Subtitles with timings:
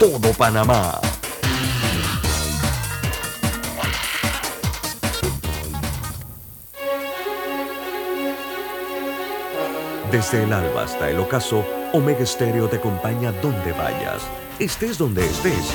[0.00, 0.98] todo Panamá.
[10.10, 14.22] Desde el alba hasta el ocaso, Omega Stereo te acompaña donde vayas,
[14.58, 15.70] estés donde estés.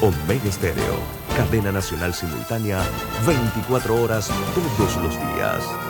[0.00, 0.98] Omega Stereo,
[1.36, 2.82] cadena nacional simultánea,
[3.26, 5.89] 24 horas todos los días.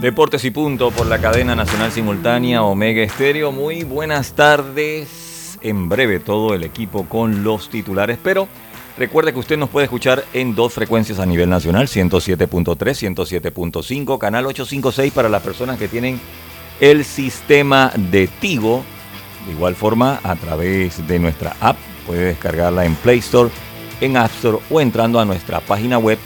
[0.00, 3.50] Deportes y punto por la cadena nacional simultánea Omega Estéreo.
[3.50, 5.58] Muy buenas tardes.
[5.60, 8.46] En breve todo el equipo con los titulares, pero
[8.96, 14.46] recuerde que usted nos puede escuchar en dos frecuencias a nivel nacional, 107.3, 107.5, canal
[14.46, 16.20] 856 para las personas que tienen
[16.78, 18.84] el sistema de Tigo.
[19.46, 21.76] De igual forma, a través de nuestra app,
[22.06, 23.50] puede descargarla en Play Store,
[24.00, 26.20] en App Store o entrando a nuestra página web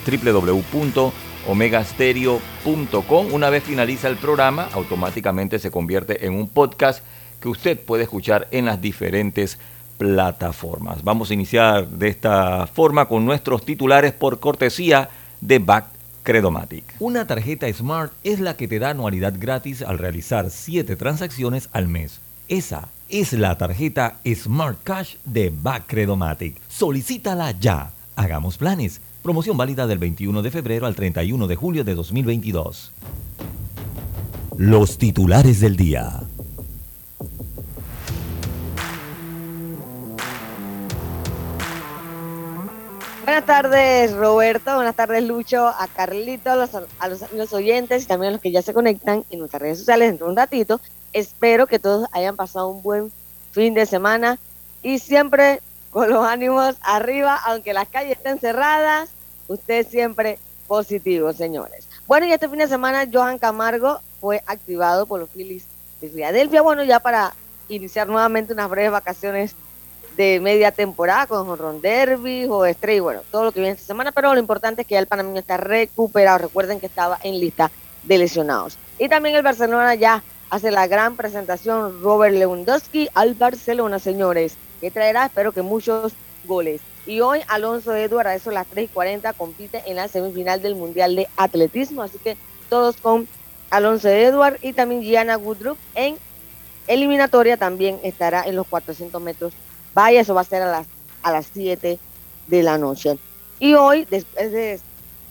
[1.46, 3.32] www.omegastereo.com.
[3.32, 7.04] Una vez finaliza el programa, automáticamente se convierte en un podcast
[7.40, 9.58] que usted puede escuchar en las diferentes
[9.98, 11.04] plataformas.
[11.04, 15.86] Vamos a iniciar de esta forma con nuestros titulares por cortesía de Back
[16.22, 16.84] Credomatic.
[16.98, 21.88] Una tarjeta Smart es la que te da anualidad gratis al realizar 7 transacciones al
[21.88, 22.20] mes.
[22.48, 26.60] Esa es la tarjeta Smart Cash de Back Credomatic.
[26.68, 27.90] Solicítala ya.
[28.14, 29.00] Hagamos planes.
[29.22, 32.90] Promoción válida del 21 de febrero al 31 de julio de 2022.
[34.56, 36.24] Los titulares del día.
[43.24, 44.74] Buenas tardes, Roberto.
[44.74, 45.68] Buenas tardes, Lucho.
[45.68, 49.38] A Carlito, a los, amigos oyentes y también a los que ya se conectan en
[49.38, 50.80] nuestras redes sociales dentro de un ratito.
[51.12, 53.12] Espero que todos hayan pasado un buen
[53.52, 54.40] fin de semana
[54.82, 55.60] y siempre
[55.92, 59.10] con los ánimos arriba, aunque las calles estén cerradas,
[59.46, 61.86] usted siempre positivo, señores.
[62.06, 65.66] Bueno, y este fin de semana Johan Camargo fue activado por los Phillies
[66.00, 67.34] de Filadelfia, bueno, ya para
[67.68, 69.54] iniciar nuevamente unas breves vacaciones
[70.16, 74.12] de media temporada con Ron Derby o Stray, bueno, todo lo que viene esta semana,
[74.12, 76.38] pero lo importante es que ya el panameño está recuperado.
[76.38, 77.70] Recuerden que estaba en lista
[78.02, 78.78] de lesionados.
[78.98, 84.90] Y también el Barcelona ya hace la gran presentación Robert Lewandowski al Barcelona, señores, que
[84.90, 86.12] traerá, espero que muchos
[86.44, 86.82] goles.
[87.06, 90.74] Y hoy Alonso Edward, a eso las 3 y 40, compite en la semifinal del
[90.74, 92.36] Mundial de Atletismo, así que
[92.68, 93.26] todos con
[93.70, 96.16] Alonso Edward y también Gianna Woodruff en
[96.88, 99.54] eliminatoria también estará en los 400 metros
[99.94, 100.86] Vaya, eso va a ser a las,
[101.22, 101.98] a las 7
[102.46, 103.18] de la noche.
[103.58, 104.80] Y hoy, después de,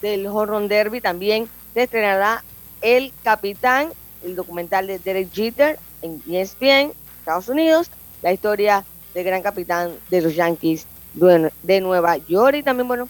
[0.01, 2.43] del Horror Derby, también se estrenará
[2.81, 3.91] El Capitán,
[4.23, 7.89] el documental de Derek Jeter en ESPN, Estados Unidos,
[8.21, 13.09] la historia del gran capitán de los Yankees de Nueva York y también, bueno,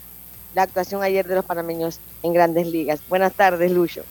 [0.56, 3.00] la actuación ayer de los panameños en grandes ligas.
[3.08, 4.04] Buenas tardes, Lucho.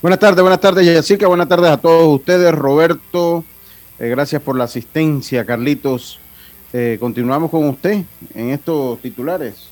[0.00, 1.26] Buenas tardes, buenas tardes, Jessica.
[1.26, 3.44] Buenas tardes a todos ustedes, Roberto.
[3.98, 6.20] Eh, gracias por la asistencia, Carlitos.
[6.72, 8.04] Eh, continuamos con usted
[8.34, 9.68] en estos titulares.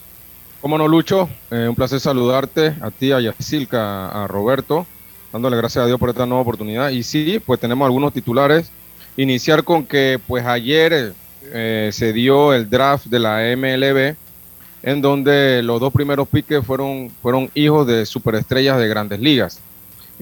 [0.60, 4.86] Cómo no, Lucho, eh, un placer saludarte a ti, a Yacilca, a Roberto,
[5.32, 6.88] dándole gracias a Dios por esta nueva oportunidad.
[6.88, 8.72] Y sí, pues tenemos algunos titulares.
[9.16, 11.14] Iniciar con que pues ayer
[11.52, 14.16] eh, se dio el draft de la MLB,
[14.82, 19.60] en donde los dos primeros piques fueron, fueron hijos de superestrellas de grandes ligas.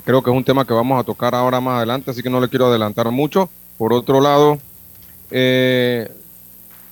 [0.05, 2.41] Creo que es un tema que vamos a tocar ahora más adelante, así que no
[2.41, 3.49] le quiero adelantar mucho.
[3.79, 4.59] Por otro lado,
[5.31, 6.11] eh,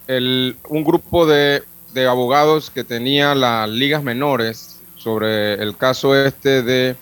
[0.06, 1.62] el, un grupo de,
[1.94, 6.96] de, abogados que tenía las ligas menores sobre el caso este de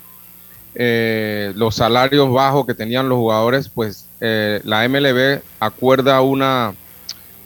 [0.74, 6.74] eh, los salarios bajos que tenían los jugadores, pues eh, la MLB acuerda una,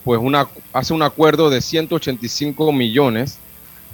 [0.05, 3.39] pues una, hace un acuerdo de 185 millones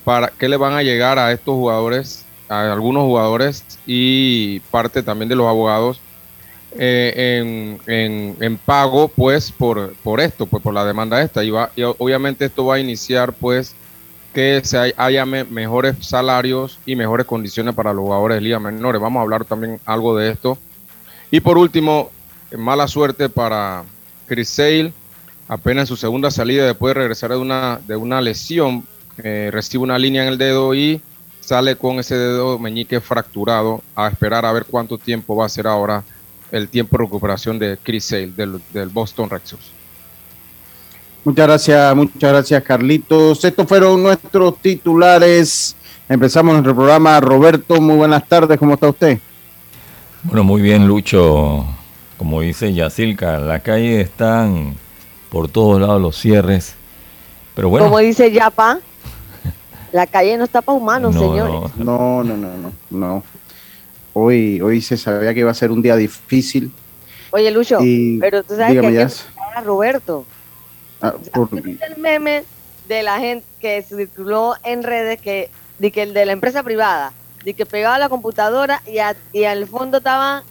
[0.05, 5.29] para que le van a llegar a estos jugadores, a algunos jugadores y parte también
[5.29, 6.01] de los abogados
[6.73, 11.43] eh, en, en, pago pues por, por esto, pues por la demanda esta.
[11.43, 13.75] Y, va, y obviamente esto va a iniciar pues
[14.33, 19.01] que se haya mejores salarios y mejores condiciones para los jugadores de liga menores.
[19.01, 20.59] Vamos a hablar también algo de esto.
[21.33, 22.11] Y por último,
[22.57, 23.85] mala suerte para
[24.27, 24.93] Chris Sale,
[25.50, 28.85] apenas su segunda salida después de regresar de una, de una lesión,
[29.19, 31.00] eh, recibe una línea en el dedo y
[31.41, 35.67] sale con ese dedo meñique fracturado a esperar a ver cuánto tiempo va a ser
[35.67, 36.05] ahora
[36.52, 39.62] el tiempo de recuperación de Chris Sale del, del Boston Red Sox.
[41.25, 43.44] Muchas gracias, muchas gracias Carlitos.
[43.44, 45.75] Estos fueron nuestros titulares.
[46.08, 47.19] Empezamos nuestro programa.
[47.19, 49.19] Roberto, muy buenas tardes, ¿cómo está usted?
[50.23, 51.67] Bueno, muy bien, Lucho.
[52.17, 54.76] Como dice Yacilca, la calle están
[55.31, 56.75] por todos lados los cierres.
[57.55, 57.87] Pero bueno.
[57.87, 58.79] Como dice Yapa,
[59.93, 61.77] la calle no está para humanos, No, señores.
[61.77, 63.23] No, no, no, no, no.
[64.12, 66.73] Hoy, hoy se sabía que iba a ser un día difícil.
[67.31, 70.25] Oye, Lucho, Y pero tú sabes dígame, que hay que a Roberto.
[71.00, 72.44] Ah, por- ¿Viste el meme
[72.88, 75.49] de la gente que circuló en redes que,
[75.79, 77.12] de que el de la empresa privada,
[77.44, 80.43] de que pegaba la computadora y, a- y al fondo estaba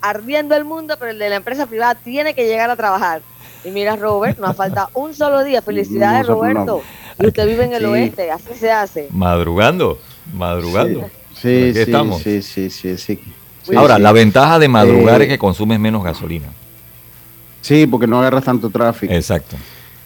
[0.00, 3.20] ardiendo el mundo, pero el de la empresa privada tiene que llegar a trabajar.
[3.64, 5.62] Y mira, Robert, nos falta un solo día.
[5.62, 6.34] Felicidades, No.
[6.34, 6.82] Roberto.
[7.20, 7.86] Y usted vive en el Sí.
[7.86, 9.08] oeste, así se hace.
[9.10, 9.98] Madrugando,
[10.34, 11.08] madrugando.
[11.34, 12.22] Sí, sí, estamos.
[12.22, 13.20] sí, sí, sí, sí.
[13.62, 14.02] Sí, Ahora, sí.
[14.02, 16.48] la ventaja de madrugar Eh, es que consumes menos gasolina.
[17.60, 19.12] Sí, porque no agarras tanto tráfico.
[19.12, 19.56] Exacto.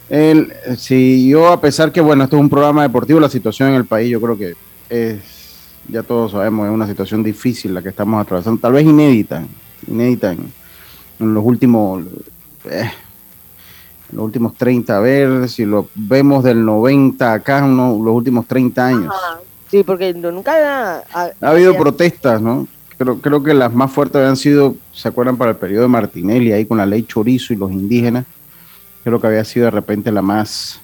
[0.09, 3.75] El, si yo, a pesar que, bueno, esto es un programa deportivo, la situación en
[3.75, 4.53] el país, yo creo que
[4.89, 5.19] es,
[5.89, 9.43] ya todos sabemos, es una situación difícil la que estamos atravesando, tal vez inédita,
[9.87, 10.51] inédita en,
[11.19, 12.03] en los últimos,
[12.69, 12.89] eh,
[14.11, 18.85] los últimos 30, a ver si lo vemos del 90 acá, uno- los últimos 30
[18.87, 19.07] años.
[19.13, 19.39] Ajá.
[19.69, 21.03] Sí, porque no- nunca.
[21.13, 22.67] Ha habido había- protestas, ¿no?
[22.97, 25.37] Creo, creo que las más fuertes habían sido, ¿se acuerdan?
[25.37, 28.25] Para el periodo de Martinelli, ahí con la ley Chorizo y los indígenas.
[29.03, 30.79] Creo que había sido de repente la más,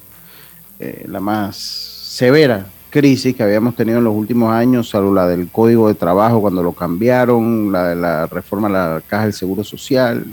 [0.80, 5.50] eh, la más severa crisis que habíamos tenido en los últimos años, salvo la del
[5.50, 9.64] Código de Trabajo cuando lo cambiaron, la de la reforma a la Caja del Seguro
[9.64, 10.24] Social.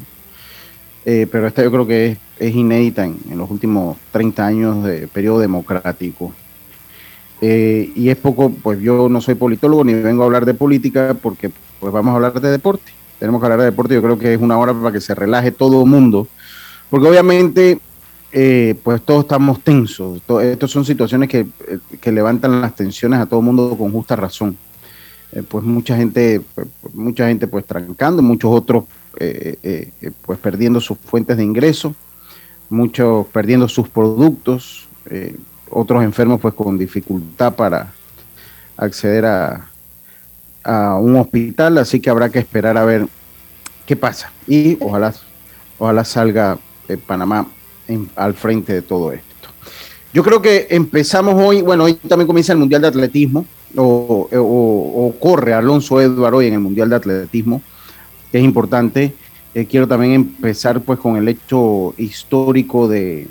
[1.04, 5.40] Eh, pero esta yo creo que es, inédita en, los últimos 30 años de periodo
[5.40, 6.32] democrático.
[7.40, 11.16] Eh, y es poco, pues yo no soy politólogo ni vengo a hablar de política
[11.20, 12.92] porque pues vamos a hablar de deporte.
[13.18, 15.50] Tenemos que hablar de deporte, yo creo que es una hora para que se relaje
[15.50, 16.26] todo el mundo,
[16.88, 17.78] porque obviamente
[18.32, 20.20] eh, pues todos estamos tensos.
[20.42, 21.46] Estas son situaciones que,
[22.00, 24.56] que levantan las tensiones a todo el mundo con justa razón.
[25.48, 28.84] Pues mucha gente, pues, mucha gente pues trancando, muchos otros
[29.18, 31.94] eh, eh, eh, pues perdiendo sus fuentes de ingreso,
[32.68, 35.34] muchos perdiendo sus productos, eh,
[35.70, 37.92] otros enfermos pues con dificultad para
[38.76, 39.66] acceder a,
[40.64, 43.06] a un hospital, así que habrá que esperar a ver
[43.86, 45.12] qué pasa y ojalá,
[45.78, 46.58] ojalá salga
[47.06, 47.46] Panamá
[47.88, 49.26] en- al frente de todo esto.
[50.12, 53.46] Yo creo que empezamos hoy, bueno, hoy también comienza el Mundial de Atletismo,
[53.76, 57.62] o, o- o corre Alonso Edward hoy en el Mundial de Atletismo,
[58.30, 59.14] que es importante.
[59.54, 63.26] Eh, quiero también empezar pues con el hecho histórico de,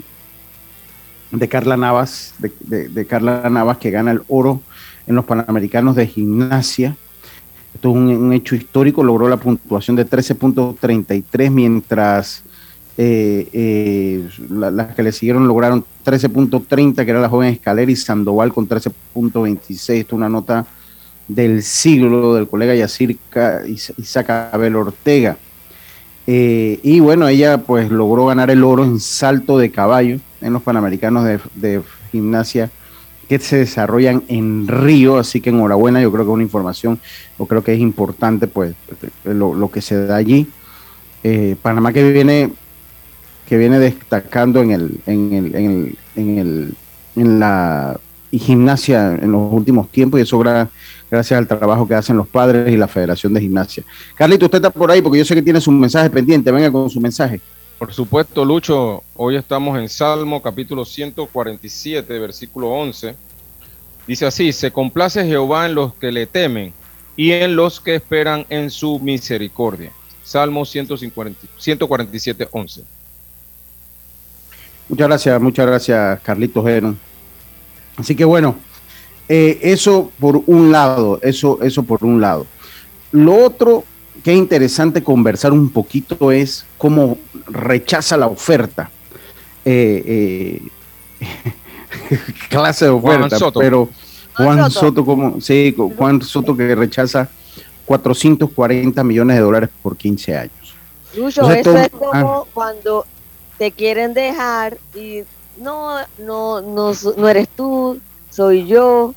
[1.30, 4.60] de Carla Navas, de, Carla Navas que gana el oro
[5.06, 6.96] en los Panamericanos de Gimnasia.
[7.74, 12.42] Esto es un, un hecho histórico, logró la puntuación de 13.33, mientras
[12.98, 17.96] eh, eh, la- las que le siguieron lograron 13.30, que era la joven Escalera, y
[17.96, 19.70] Sandoval con 13.26.
[19.70, 20.66] Esto es una nota
[21.34, 25.36] del siglo del colega Yacirca Is- Isaac Abel Ortega.
[26.26, 30.62] Eh, y bueno, ella pues logró ganar el oro en salto de caballo en los
[30.62, 31.24] Panamericanos
[31.54, 32.70] de, Gimnasia
[33.28, 36.98] que se desarrollan en Río, así que enhorabuena, yo creo que es una información,
[37.38, 38.74] yo creo que es importante pues
[39.22, 40.48] lo, que se da allí.
[41.22, 42.50] Eh, Panamá que viene
[43.48, 46.74] que viene destacando en el en el, en el, en el
[47.14, 48.00] en la
[48.32, 50.38] gimnasia en los últimos tiempos y eso
[51.10, 53.82] gracias al trabajo que hacen los padres y la Federación de Gimnasia.
[54.14, 56.88] Carlito, usted está por ahí porque yo sé que tiene su mensaje pendiente, venga con
[56.88, 57.40] su mensaje.
[57.78, 63.16] Por supuesto, Lucho, hoy estamos en Salmo capítulo 147, versículo 11.
[64.06, 66.72] Dice así, se complace Jehová en los que le temen
[67.16, 69.92] y en los que esperan en su misericordia.
[70.22, 72.82] Salmo 150 147, 11.
[74.88, 76.98] Muchas gracias, muchas gracias, Carlitos Heron.
[77.96, 78.56] Así que bueno,
[79.32, 82.46] eh, eso por un lado, eso, eso por un lado.
[83.12, 83.84] Lo otro
[84.24, 88.90] que es interesante conversar un poquito es cómo rechaza la oferta.
[89.64, 90.60] Eh,
[91.20, 91.26] eh,
[92.48, 93.60] clase de Juan oferta, Soto.
[93.60, 93.88] pero
[94.34, 94.86] Juan Juan Soto.
[94.86, 97.28] Soto, como, sí, Juan Soto que rechaza
[97.86, 100.74] 440 millones de dólares por 15 años.
[101.16, 101.90] Lucho, Entonces, eso todo- es
[102.22, 103.06] como cuando
[103.58, 105.20] te quieren dejar y
[105.60, 107.98] no, no, no, no eres tú,
[108.30, 109.14] soy yo.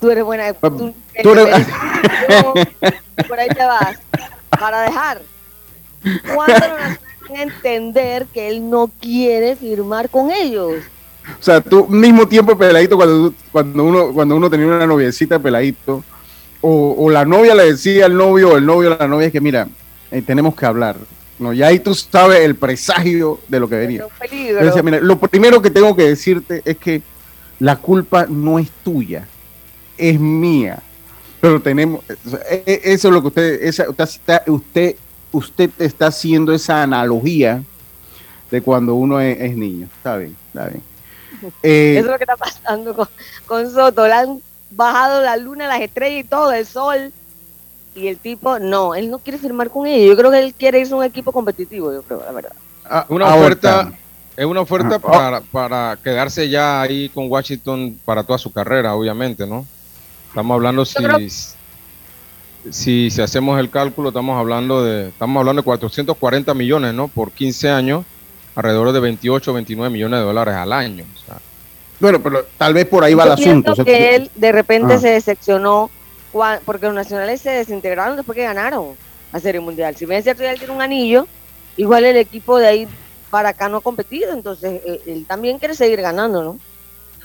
[0.00, 0.52] Tú eres buena.
[0.54, 1.66] Tú, tú eres-
[2.28, 2.54] yo,
[3.28, 3.98] por ahí te vas.
[4.50, 5.22] Para dejar.
[6.34, 6.98] ¿Cuándo nos hacen
[7.36, 10.82] entender que él no quiere firmar con ellos?
[11.38, 16.02] O sea, tú mismo tiempo peladito cuando, cuando uno cuando uno tenía una noviecita peladito
[16.62, 19.32] o, o la novia le decía al novio o el novio a la novia es
[19.32, 19.68] que mira,
[20.10, 20.96] eh, tenemos que hablar.
[21.38, 24.04] No, ya ahí tú sabes el presagio de lo que venía.
[25.02, 27.02] lo primero que tengo que decirte es que
[27.60, 29.28] la culpa no es tuya,
[29.96, 30.82] es mía.
[31.40, 32.04] Pero tenemos,
[32.50, 33.86] e, e, eso es lo que usted, esa,
[34.46, 34.96] usted,
[35.30, 37.62] usted está haciendo esa analogía
[38.50, 39.88] de cuando uno es, niño.
[39.96, 40.82] Está bien, está bien.
[41.62, 43.08] Eh, eso es lo que está pasando con,
[43.46, 44.06] con Soto.
[44.06, 47.12] Le han bajado la luna, las estrellas y todo, el sol
[47.94, 50.10] y el tipo, no, él no quiere firmar con ellos.
[50.10, 52.52] Yo creo que él quiere irse a un equipo competitivo, yo creo, la verdad.
[52.84, 53.92] Ah, una oferta,
[54.40, 59.46] es una oferta para, para quedarse ya ahí con Washington para toda su carrera, obviamente,
[59.46, 59.66] ¿no?
[60.28, 60.96] Estamos hablando si,
[62.70, 67.08] si, si hacemos el cálculo, estamos hablando de estamos hablando de 440 millones, ¿no?
[67.08, 68.06] Por 15 años,
[68.54, 71.04] alrededor de 28, 29 millones de dólares al año.
[72.00, 73.74] bueno, pero tal vez por ahí va el asunto.
[73.84, 75.90] que él de repente se decepcionó
[76.64, 78.94] porque los nacionales se desintegraron después que ganaron
[79.34, 79.96] la Serie Mundial.
[79.96, 81.26] Si bien es cierto él tiene un anillo,
[81.76, 82.88] igual el equipo de ahí
[83.30, 86.58] para acá no ha competido, entonces eh, él, también quiere seguir ganando, ¿no?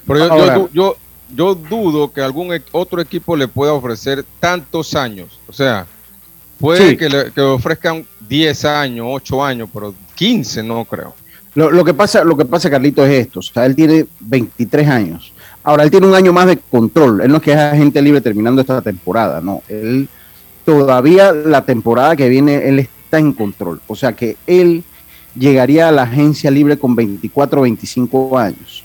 [0.08, 0.96] Pero yo,
[1.36, 5.40] yo, dudo que algún e, otro equipo le pueda ofrecer tantos años.
[5.48, 5.88] O sea,
[6.60, 11.16] puede que le ofrezcan 10 años, 8 años, pero 15 no creo.
[11.56, 13.40] Lo, lo, que pasa, lo que pasa, Carlito, es esto.
[13.40, 15.34] O sea, él tiene 23 años.
[15.64, 17.22] Ahora, él tiene un año más de control.
[17.22, 19.64] Él no es que es agente libre terminando esta temporada, no.
[19.68, 20.08] Él
[20.66, 23.82] todavía la temporada que viene, él está en control.
[23.88, 24.84] O sea que él
[25.36, 28.84] llegaría a la agencia libre con 24 o 25 años.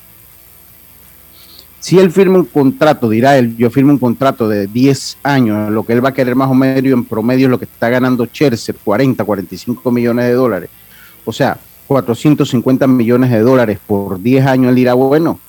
[1.81, 5.85] Si él firma un contrato, dirá él, yo firmo un contrato de 10 años, lo
[5.85, 8.27] que él va a querer más o menos en promedio es lo que está ganando
[8.27, 10.71] Chelsea, 40, 45 millones de dólares.
[11.25, 15.41] O sea, 450 millones de dólares por 10 años, él dirá, bueno,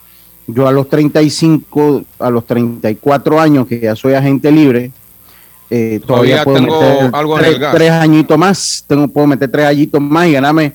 [0.48, 4.92] yo a los 35, a los 34 años que ya soy agente libre,
[5.74, 7.40] eh, todavía, puedo meter algo
[7.72, 10.74] tres, añitos más, tengo, puedo meter tres añitos más y ganarme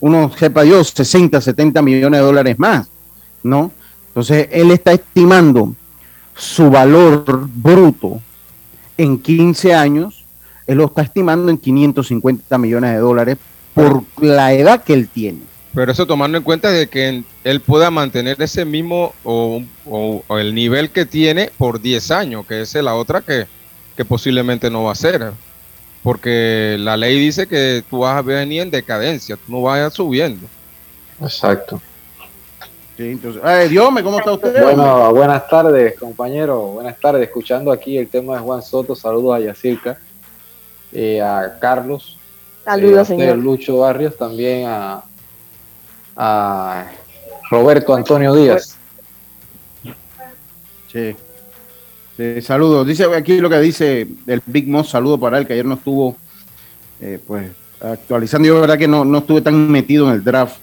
[0.00, 2.88] unos, sepa Dios, 60, 70 millones de dólares más,
[3.42, 3.70] ¿no?
[4.06, 5.74] Entonces, él está estimando
[6.34, 8.22] su valor bruto
[8.96, 10.24] en 15 años,
[10.66, 13.36] él lo está estimando en 550 millones de dólares
[13.74, 15.40] por la edad que él tiene.
[15.74, 19.62] Pero eso tomando en cuenta de que él pueda mantener ese mismo o,
[20.30, 23.46] el nivel que tiene por 10 años, que es la otra que,
[24.04, 25.32] posiblemente no va a ser.
[26.02, 29.90] Porque la ley dice que tú vas a venir en decadencia, tú no vas a
[29.90, 30.46] subiendo.
[31.20, 31.80] Exacto.
[32.96, 33.70] Sí, entonces, eh,
[34.02, 34.62] ¿cómo está usted?
[34.62, 36.60] Bueno, buenas tardes, compañero.
[36.72, 37.22] Buenas tardes.
[37.22, 39.98] Escuchando aquí el tema de Juan Soto, saludos a Yacirca,
[40.92, 42.18] eh, a Carlos,
[42.64, 43.38] Saludos, eh, señor.
[43.38, 45.04] Lucho Barrios, también a,
[46.16, 46.86] a
[47.50, 48.76] Roberto Antonio Díaz.
[50.92, 51.16] Sí.
[52.42, 52.86] Saludos.
[52.86, 56.16] Dice aquí lo que dice el Big Moss, saludo para él, que ayer no estuvo
[57.00, 57.48] eh, pues
[57.80, 58.48] actualizando.
[58.48, 60.56] Yo la verdad que no, no estuve tan metido en el draft.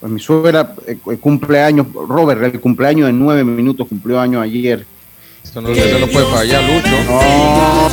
[0.00, 4.84] Pues mi suegra eh, cumpleaños, Robert, el cumpleaños de nueve minutos, cumplió años ayer.
[5.42, 7.04] Esto no, no puede fallar, Lucho.
[7.06, 7.88] No.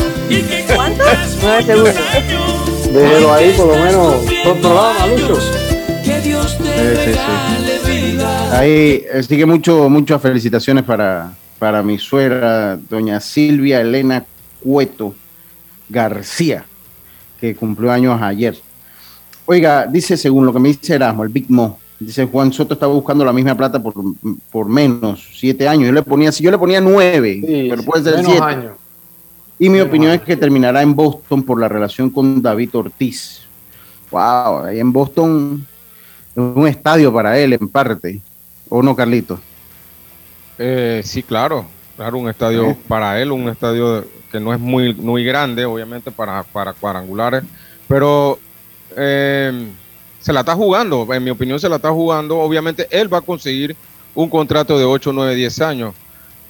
[0.76, 1.04] ¿Cuánto?
[1.42, 2.94] Nueve segundos.
[2.94, 4.16] Déjelo ahí por lo menos
[4.60, 5.42] programas, Lucho.
[6.04, 6.12] Sí,
[7.86, 8.18] sí,
[8.52, 14.26] Ahí, así que mucho, muchas felicitaciones para, para mi suegra, doña Silvia Elena
[14.64, 15.14] Cueto
[15.88, 16.66] García,
[17.40, 18.58] que cumplió años ayer.
[19.46, 22.92] Oiga, dice según lo que me dice Erasmo, el Big Mo, dice Juan Soto estaba
[22.92, 23.94] buscando la misma plata por,
[24.50, 25.86] por menos, siete años.
[25.86, 28.42] Yo le ponía, si yo le ponía nueve, pero puede ser siete.
[28.42, 28.78] Años.
[29.60, 33.42] Y mi opinión es que terminará en Boston por la relación con David Ortiz.
[34.10, 35.64] Wow, ahí en Boston
[36.36, 38.20] es un estadio para él en parte.
[38.68, 39.40] ¿O no, Carlito?
[40.64, 41.66] Eh, sí, claro.
[41.96, 46.44] Claro, un estadio para él, un estadio que no es muy, muy grande, obviamente, para,
[46.44, 47.44] para cuadrangulares.
[47.88, 48.40] Pero
[48.96, 49.68] eh,
[50.20, 52.40] se la está jugando, en mi opinión se la está jugando.
[52.40, 53.76] Obviamente él va a conseguir
[54.14, 55.96] un contrato de 8, 9, 10 años.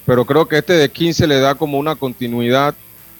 [0.05, 2.75] Pero creo que este de 15 le da como una continuidad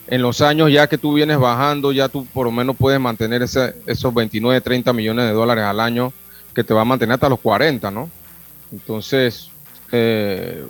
[0.07, 3.41] en los años ya que tú vienes bajando, ya tú por lo menos puedes mantener
[3.43, 6.11] ese, esos 29, 30 millones de dólares al año
[6.53, 8.09] que te va a mantener hasta los 40, ¿no?
[8.71, 9.49] Entonces,
[9.91, 10.65] eh,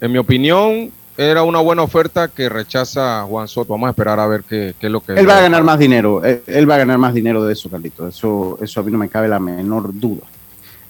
[0.00, 3.72] en mi opinión, era una buena oferta que rechaza Juan Soto.
[3.72, 5.12] Vamos a esperar a ver qué, es lo que...
[5.12, 8.06] Él va a ganar más dinero, él, va a ganar más dinero de eso, Carlito.
[8.06, 10.22] Eso, eso a mí no me cabe la menor duda.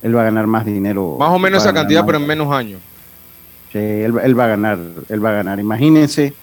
[0.02, 1.16] Él va a ganar más dinero.
[1.18, 2.80] Más o menos esa cantidad, pero en menos años.
[3.72, 5.58] Sí, él, él va a ganar, él va a ganar.
[5.60, 6.34] Imagínense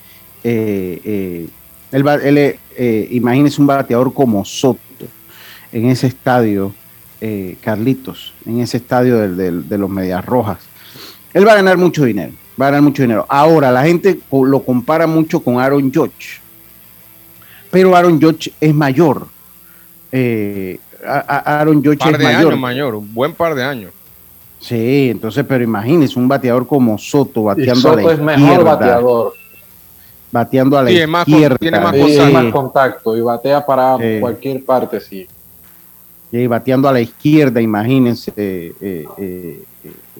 [0.47, 1.47] eh, eh,
[1.91, 4.79] él, va, él eh, imagínese un bateador como Soto
[5.71, 6.73] en ese estadio,
[7.61, 10.59] Carlitos, en ese estadio de, los Medias Rojas.
[11.33, 13.25] Él va a ganar mucho dinero, va a ganar mucho dinero.
[13.27, 16.39] Ahora, la gente lo compara mucho con Aaron Judge,
[17.71, 19.27] pero Aaron Judge es mayor
[20.11, 23.91] eh, Aaron George par de años mayor, un buen par de años.
[24.59, 29.33] Sí, entonces, pero imagínese un bateador como Soto bateando Soto a la es mejor bateador.
[30.31, 31.57] Bateando a la sí, más izquierda.
[31.57, 32.31] tiene más, Sí, contacto.
[32.33, 34.19] más contacto y batea para Sí.
[34.19, 35.27] cualquier parte, sí.
[36.49, 39.63] Bateando a la izquierda, imagínense, eh, eh, eh,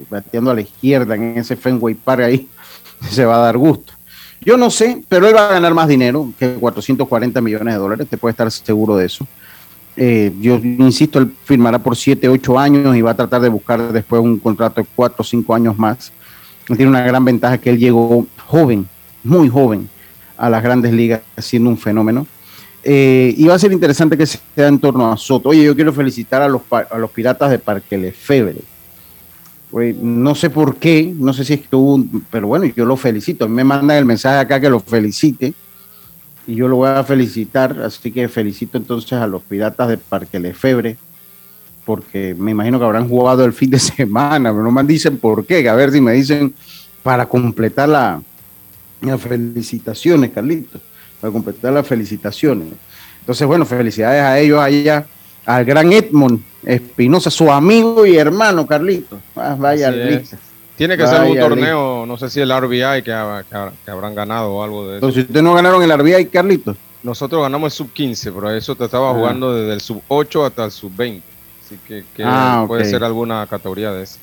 [0.10, 2.48] bateando a la izquierda en ese Fenway Park ahí,
[3.10, 3.94] se va a dar gusto.
[4.40, 8.08] Yo no sé, pero él va a ganar más dinero que 440 millones de dólares,
[8.08, 9.28] te puede estar seguro de eso.
[9.98, 14.22] Yo insisto, él firmará por 7, 8 años y va a tratar de buscar después
[14.22, 16.12] un contrato de 4 o 5 años más.
[16.68, 18.88] Tiene una gran ventaja que él llegó joven,
[19.24, 19.90] muy joven,
[20.38, 22.28] a las grandes ligas, siendo un fenómeno.
[22.88, 25.50] Eh, y a ser interesante que sea en torno a Soto.
[25.50, 28.62] Oye, yo quiero felicitar a los, a los piratas de Parque Lefebvre.
[30.02, 32.96] No sé por qué, no sé si es que tuvo, un- pero bueno, yo lo
[32.96, 33.50] felicito.
[33.50, 35.54] Me mandan el mensaje acá que lo felicite
[36.48, 37.76] y yo lo voy a felicitar.
[37.82, 40.96] Así que felicito entonces a los piratas de Parque Lefebvre
[41.86, 45.46] porque me imagino que habrán jugado el fin de semana, pero no me dicen por
[45.46, 45.68] qué.
[45.68, 46.54] A ver si me dicen
[47.04, 48.22] para completar la,
[49.18, 50.82] felicitaciones, Carlitos
[51.22, 52.68] para completar las felicitaciones.
[53.22, 55.06] Entonces, bueno, felicidades a ellos allá,
[55.46, 59.20] al gran Edmond Espinosa, su amigo y hermano, Carlitos.
[59.36, 60.38] Ah, vaya lista.
[60.76, 63.92] Tiene que ser un torneo, no sé si el RBI que, ha- que ha- que
[63.92, 65.06] habrán ganado o algo de eso.
[65.06, 66.76] Entonces, ¿ustedes no ganaron el RBI, Carlitos?
[67.02, 69.14] Nosotros ganamos el sub 15, pero eso te estaba Ah.
[69.14, 71.26] jugando desde el sub 8 hasta el sub 20.
[71.64, 74.18] Así que, que Ah, puede ser alguna categoría de eso.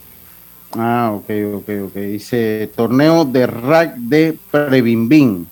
[0.77, 1.95] Ah, ok, ok, ok.
[1.95, 5.47] Dice torneo de rack de Prebimbín.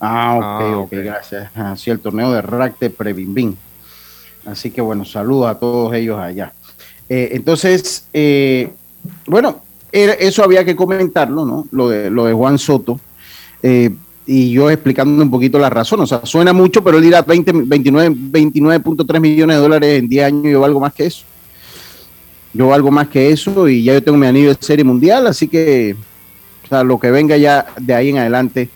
[0.00, 0.92] Ah, ok, Ah, ok, ok.
[0.92, 1.50] gracias.
[1.54, 3.56] Ah, sí, el torneo de rack de Prebimbín.
[4.46, 6.52] Así que bueno, saludos a todos ellos allá.
[7.08, 8.70] Eh, entonces, eh,
[9.26, 9.60] bueno,
[9.92, 11.66] era- eso había que comentarlo, ¿no?
[11.70, 12.98] Lo de, lo de Juan Soto.
[13.62, 13.90] Eh,
[14.26, 16.00] y yo explicando un poquito la razón.
[16.00, 20.24] O sea, suena mucho, pero él dirá 20, 29 29.3 millones de dólares en 10
[20.26, 20.44] años.
[20.52, 21.24] Yo valgo más que eso.
[22.52, 25.26] Yo valgo más que eso y ya yo tengo mi anillo de serie mundial.
[25.26, 25.96] Así que,
[26.64, 28.68] o sea, lo que venga ya de ahí en adelante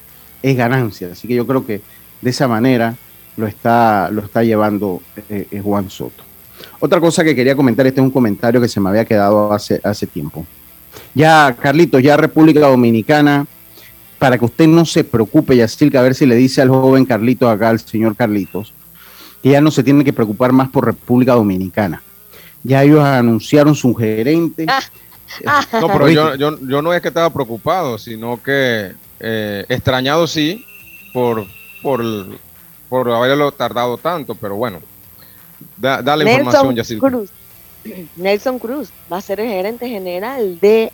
[0.43, 1.09] es ganancia.
[1.13, 1.81] Así que yo creo que
[2.21, 2.97] de esa manera
[3.37, 6.25] lo está, lo está llevando eh, eh, Juan Soto.
[6.81, 9.81] Otra cosa que quería comentar, este es un comentario que se me había quedado hace,
[9.83, 10.45] hace tiempo.
[11.15, 13.47] Ya, Carlitos, ya República Dominicana,
[14.19, 17.49] para que usted no se preocupe, Yacirca, a ver si le dice al joven Carlitos
[17.49, 18.73] acá, al señor Carlitos,
[19.43, 22.03] que ya no se tiene que preocupar más por República Dominicana.
[22.65, 24.67] Ya ellos anunciaron su gerente.
[25.81, 30.65] No, pero yo, yo, yo no es que estaba preocupado, sino que eh, extrañado sí
[31.13, 31.47] por,
[31.83, 32.03] por,
[32.89, 34.81] por haberlo tardado tanto, pero bueno.
[35.77, 37.09] Da, da la información, Yacirca.
[37.09, 37.31] Cruz.
[38.17, 40.93] Nelson Cruz va a ser el gerente general de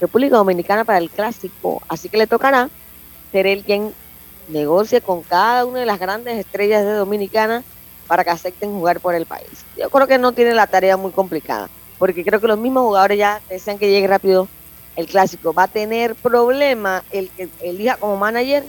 [0.00, 2.68] República Dominicana para el clásico, así que le tocará
[3.32, 3.92] ser él quien
[4.48, 7.62] negocie con cada una de las grandes estrellas de Dominicana
[8.06, 9.64] para que acepten jugar por el país.
[9.78, 13.18] Yo creo que no tiene la tarea muy complicada, porque creo que los mismos jugadores
[13.18, 14.48] ya desean que llegue rápido
[14.96, 15.52] el clásico.
[15.52, 18.64] Va a tener problema el que elija como manager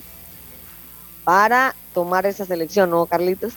[1.23, 3.53] para tomar esa selección, ¿no, Carlitos?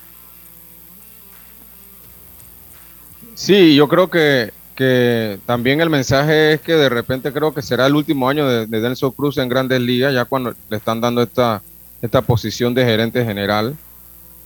[3.35, 7.87] Sí, yo creo que, que también el mensaje es que de repente creo que será
[7.87, 11.63] el último año de, de Cruz en Grandes Ligas, ya cuando le están dando esta,
[12.03, 13.77] esta posición de gerente general.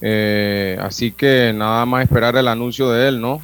[0.00, 3.40] Eh, así que nada más esperar el anuncio de él, ¿no?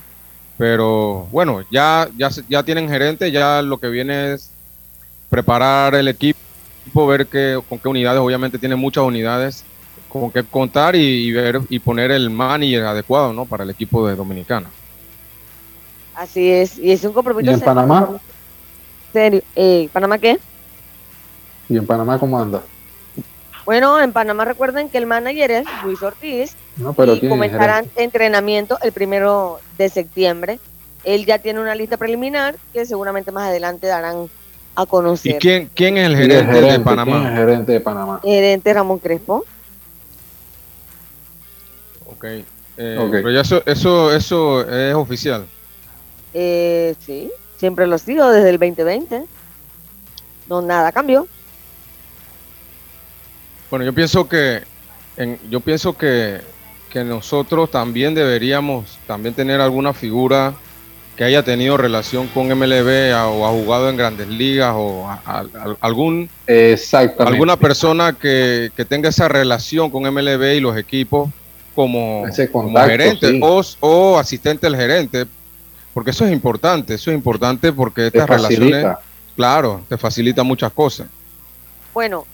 [0.58, 4.50] Pero bueno, ya, ya, ya tienen gerente, ya lo que viene es
[5.28, 6.38] preparar el equipo,
[7.06, 9.64] ver qué, con qué unidades, obviamente tiene muchas unidades
[10.08, 13.44] con qué contar y, y ver y poner el manager adecuado, ¿no?
[13.44, 14.68] Para el equipo de Dominicana.
[16.14, 17.50] Así es, y es un compromiso.
[17.50, 18.20] ¿Y en serio, Panamá?
[19.12, 19.42] Serio.
[19.54, 20.38] Eh, ¿Panamá qué?
[21.68, 22.62] ¿Y en Panamá cómo anda?
[23.64, 28.78] Bueno, en Panamá recuerden que el manager es Luis Ortiz No, pero y comenzarán entrenamiento
[28.80, 30.58] el primero de septiembre.
[31.04, 34.30] Él ya tiene una lista preliminar que seguramente más adelante darán
[34.78, 35.38] a ¿Y conocer.
[35.38, 37.28] quién, quién es el ¿Y el gerente, de ¿Quién es Panamá?
[37.30, 38.20] el gerente de Panamá?
[38.22, 39.44] Gerente Ramón Crespo.
[42.06, 42.24] Ok.
[42.24, 43.10] Eh, Ok.
[43.10, 45.46] Pero ya eso, eso, eso es oficial.
[46.34, 49.24] Eh, sí, siempre lo ha sido desde el 2020.
[50.48, 51.26] No, nada cambió.
[53.70, 54.62] Bueno, yo pienso que,
[55.16, 56.40] en- yo pienso que,
[56.90, 60.54] que nosotros también deberíamos también tener alguna figura
[61.18, 65.20] que haya tenido relación con MLB a- o ha jugado en grandes ligas o a-
[65.26, 67.32] a- a- algún Exactamente.
[67.34, 71.28] alguna persona que, que tenga esa relación con MLB y los equipos
[71.74, 72.24] como,
[72.86, 73.40] gerente sí.
[73.42, 75.26] o, o asistente del gerente,
[75.92, 78.86] porque eso es importante, eso es importante porque Te estas relaciones,
[79.34, 81.08] claro, te facilita muchas cosas.
[81.92, 82.26] Bueno,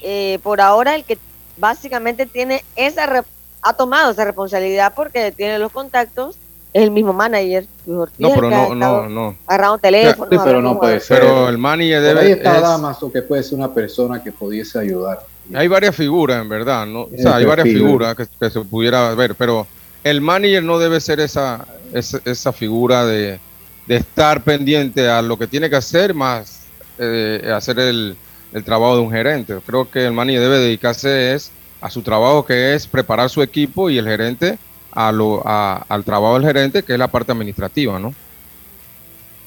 [0.00, 1.18] eh, por ahora el que
[1.56, 3.22] básicamente tiene esa re-
[3.62, 6.36] ha tomado esa responsabilidad porque tiene los contactos,
[6.82, 7.66] el mismo manager.
[7.86, 9.36] no, pero no, no, no.
[9.46, 10.28] Agarrado teléfono.
[10.30, 11.20] Sí, pero no puede ser.
[11.20, 12.20] Pero el manager debe.
[12.20, 15.20] Ahí está Damaso, que puede ser una persona que pudiese ayudar.
[15.54, 17.02] Hay varias figuras, en verdad, ¿no?
[17.02, 19.66] O sea, hay varias figuras que, que, se pudiera ver, pero
[20.04, 23.40] el manager no debe ser esa, esa, esa figura de,
[23.86, 26.66] de, estar pendiente a lo que tiene que hacer, más
[26.98, 28.16] eh, hacer el,
[28.52, 29.58] el, trabajo de un gerente.
[29.64, 33.88] Creo que el manager debe dedicarse es a su trabajo, que es preparar su equipo,
[33.88, 34.58] y el gerente
[34.92, 38.14] a lo, a, al trabajo del gerente, que es la parte administrativa, ¿no?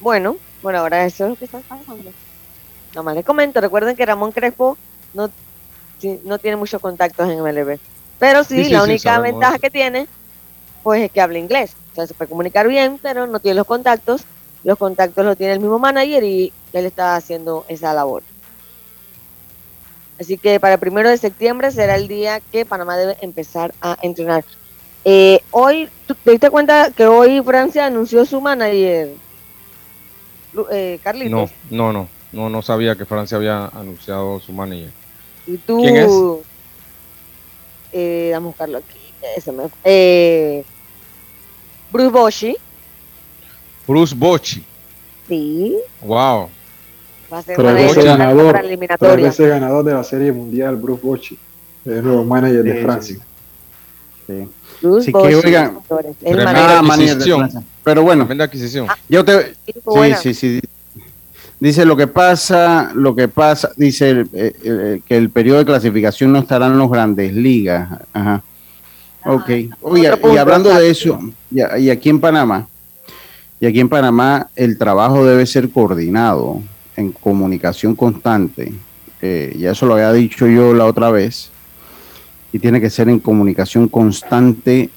[0.00, 2.10] Bueno, bueno, ahora eso es lo que está pasando.
[2.94, 4.76] Nomás les comento, recuerden que Ramón Crespo
[5.14, 5.30] no
[6.24, 7.78] no tiene muchos contactos en MLB.
[8.18, 10.06] Pero sí, la única ventaja que tiene,
[10.82, 11.74] pues es que habla inglés.
[11.92, 14.22] O sea, se puede comunicar bien, pero no tiene los contactos.
[14.64, 18.22] Los contactos los tiene el mismo manager y él está haciendo esa labor.
[20.20, 23.98] Así que para el primero de septiembre será el día que Panamá debe empezar a
[24.02, 24.44] entrenar.
[25.04, 25.88] Eh, hoy,
[26.24, 29.10] ¿te diste cuenta que hoy Francia anunció su manager?
[30.70, 31.50] Eh, Carlitos.
[31.70, 34.90] No, no, no, no, no sabía que Francia había anunciado su manager.
[35.46, 36.10] Y tú, ¿Quién es?
[37.92, 38.98] Eh, vamos a buscarlo aquí.
[39.52, 40.64] Me, eh,
[41.90, 42.56] Bruce Bochy.
[43.86, 44.64] Bruce Bochy.
[45.28, 45.76] Sí.
[46.00, 46.48] Wow.
[47.32, 48.60] Va a ser tres veces ganador,
[48.98, 51.38] tres veces ganador de la Serie Mundial, Bruce Bochy,
[51.84, 53.16] el nuevo manager de Francia.
[54.26, 54.48] Sí.
[54.82, 55.78] Bruce sí, que oigan,
[56.20, 57.50] tremenda adquisición.
[57.84, 58.86] Pero bueno, tremenda adquisición.
[58.88, 60.60] Ah, yo te, sí, sí, sí.
[61.62, 66.32] Dice lo que pasa, lo que pasa, dice eh, eh, que el periodo de clasificación
[66.32, 67.88] no estará en los grandes ligas.
[68.12, 68.42] Ajá.
[69.24, 69.50] Ok.
[69.82, 71.20] Oye, y hablando de eso,
[71.52, 72.66] y, aquí en Panamá,
[73.60, 76.60] y aquí en Panamá el trabajo debe ser coordinado
[76.96, 78.72] en comunicación constante.
[79.20, 81.51] Eh, ya eso lo había dicho yo la otra vez.
[82.52, 84.90] Y tiene que ser en comunicación constante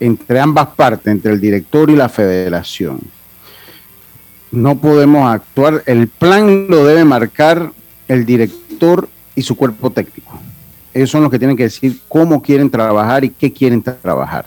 [0.00, 3.00] entre ambas partes, entre el director y la federación
[4.52, 5.82] no podemos actuar.
[5.86, 7.72] El plan lo debe marcar
[8.06, 10.38] el director y su cuerpo técnico.
[10.94, 14.44] Ellos son los que tienen que decir cómo quieren trabajar y qué quieren trabajar.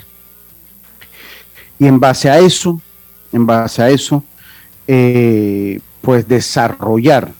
[1.80, 2.80] Y en base a eso,
[3.34, 4.24] en base a eso,
[4.88, 7.32] eh, pues desarrollar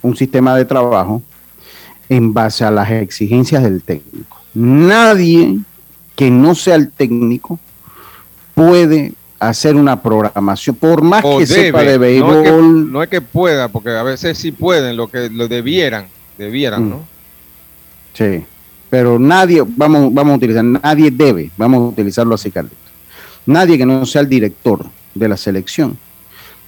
[0.00, 1.20] un sistema de trabajo
[2.08, 4.40] en base a las exigencias del técnico.
[4.54, 5.58] Nadie
[6.14, 7.58] que no sea el técnico
[8.54, 12.90] puede hacer una programación, por más que sepa de béisbol.
[12.90, 16.06] No es, que, pueda, porque a veces sí pueden, lo que lo debieran,
[16.38, 17.04] debieran, ¿no?
[18.14, 18.44] Sí,
[18.88, 22.78] pero nadie, vamos, vamos a utilizar, nadie debe, vamos a utilizarlo así, Carlitos.
[23.44, 25.98] Nadie que no sea el director de la selección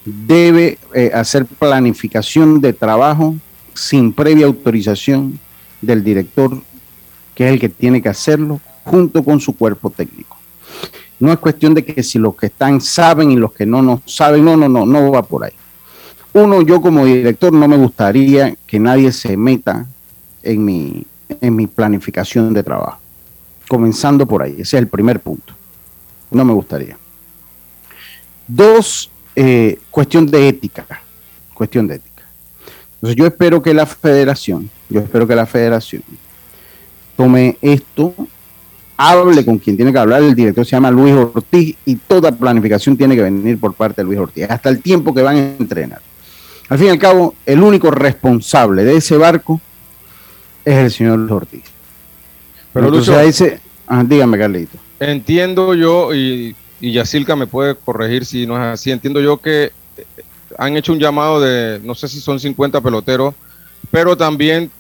[0.05, 3.35] debe eh, hacer planificación de trabajo
[3.79, 5.39] sin previa autorización
[5.81, 6.61] del director,
[7.35, 10.37] que es el que tiene que hacerlo, junto con su cuerpo técnico.
[11.21, 14.03] No es cuestión de que si los que están saben y los que no no
[14.07, 15.53] saben, no, no, no, no va por ahí.
[16.33, 19.87] Uno, yo como director no me gustaría que nadie se meta
[20.43, 21.07] en mi,
[21.41, 22.99] en mi planificación de trabajo.
[23.69, 25.55] Comenzando por ahí, ese es el primer punto.
[26.31, 26.97] No me gustaría.
[28.47, 30.87] Dos, eh, cuestión de ética.
[31.55, 32.18] Cuestión de ética.
[32.99, 36.03] Entonces yo espero que la federación, yo espero que la federación
[37.17, 38.13] tome esto
[38.97, 42.97] hable con quien tiene que hablar, el director se llama Luis Ortiz y toda planificación
[42.97, 46.01] tiene que venir por parte de Luis Ortiz, hasta el tiempo que van a entrenar.
[46.69, 49.61] Al fin y al cabo, el único responsable de ese barco
[50.65, 51.63] es el señor Luis Ortiz.
[52.73, 54.77] Pero Entonces, ah, dígame Carlito.
[54.99, 59.71] Entiendo yo, y, y Yacilca me puede corregir si no es así, entiendo yo que
[60.59, 63.35] han hecho un llamado de, no sé si son 50 peloteros,
[63.91, 64.71] pero también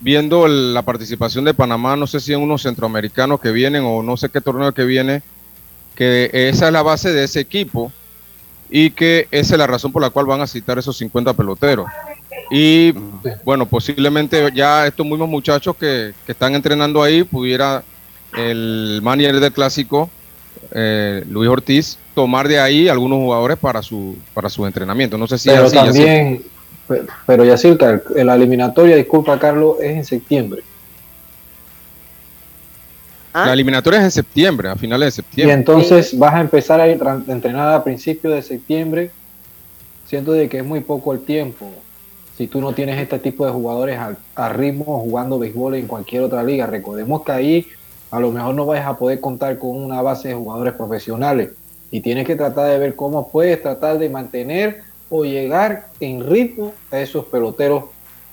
[0.00, 4.18] viendo la participación de Panamá, no sé si en unos centroamericanos que vienen o no
[4.18, 5.22] sé qué torneo que viene,
[5.94, 7.90] que esa es la base de ese equipo
[8.68, 11.86] y que esa es la razón por la cual van a citar esos 50 peloteros.
[12.50, 12.92] Y
[13.44, 17.82] bueno, posiblemente ya estos mismos muchachos que, están entrenando ahí, pudiera
[18.36, 20.10] el manager del clásico,
[20.74, 25.16] eh, Luis Ortiz, tomar de ahí algunos jugadores para su para su entrenamiento.
[25.16, 26.42] No sé si Pero también,
[27.26, 30.62] pero ya cerca, la eliminatoria, disculpa Carlos, es en septiembre.
[33.32, 33.46] ¿Ah?
[33.46, 35.54] La eliminatoria es en septiembre, a finales de septiembre.
[35.54, 39.10] Y entonces vas a empezar a entrenar a principios de septiembre,
[40.06, 41.68] siento de que es muy poco el tiempo.
[42.36, 46.42] Si tú no tienes este tipo de jugadores a, ritmo jugando béisbol en cualquier otra
[46.42, 47.66] liga, recordemos que ahí
[48.14, 51.50] a lo mejor no vas a poder contar con una base de jugadores profesionales
[51.90, 56.72] y tienes que tratar de ver cómo puedes tratar de mantener o llegar en ritmo
[56.92, 57.86] a esos peloteros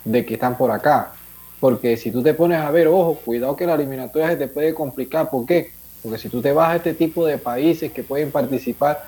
[0.06, 1.14] de que están por acá.
[1.60, 4.76] Porque si tú te pones a ver, ojo, cuidado que la eliminatoria se te puede
[4.76, 5.32] complicar.
[5.32, 5.72] ¿Por qué?
[6.04, 9.06] Porque si tú te vas a este tipo de países que pueden participar,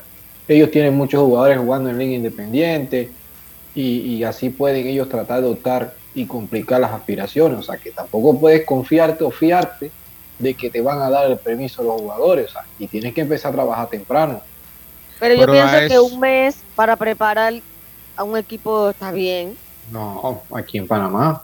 [0.47, 3.11] ellos tienen muchos jugadores jugando en liga independiente
[3.75, 7.59] y, y así pueden ellos tratar de optar y complicar las aspiraciones.
[7.59, 9.91] O sea, que tampoco puedes confiarte o fiarte
[10.39, 12.49] de que te van a dar el permiso los jugadores.
[12.49, 14.41] O sea, y tienes que empezar a trabajar temprano.
[15.19, 17.53] Pero yo Pero pienso a que un mes para preparar
[18.15, 19.57] a un equipo está bien.
[19.91, 21.43] No, aquí en Panamá.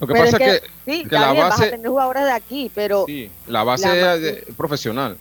[0.00, 1.88] Lo que Pero pasa es que, sí, que está la bien, vas a base- tener
[1.88, 5.16] jugadores de aquí, pero sí, la base La es de- profesional.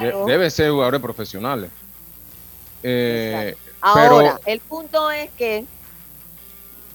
[0.00, 0.26] De- Claro.
[0.26, 1.70] deben ser jugadores profesionales.
[2.82, 5.64] Eh, ahora, pero el punto es que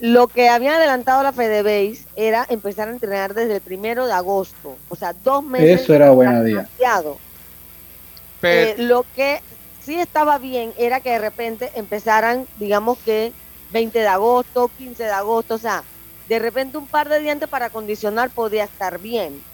[0.02, 4.76] lo que había adelantado la FedeBase era empezar a entrenar desde el primero de agosto.
[4.90, 5.82] O sea, dos meses.
[5.82, 6.56] Eso era buena está idea.
[6.64, 7.18] demasiado.
[8.40, 9.40] pe- Eh, lo que
[9.80, 13.32] sí estaba bien era que de repente empezaran, digamos que
[13.70, 15.84] 20 de agosto, 15 de agosto, o sea,
[16.28, 19.46] de repente un par de días antes para condicionar podía estar bien.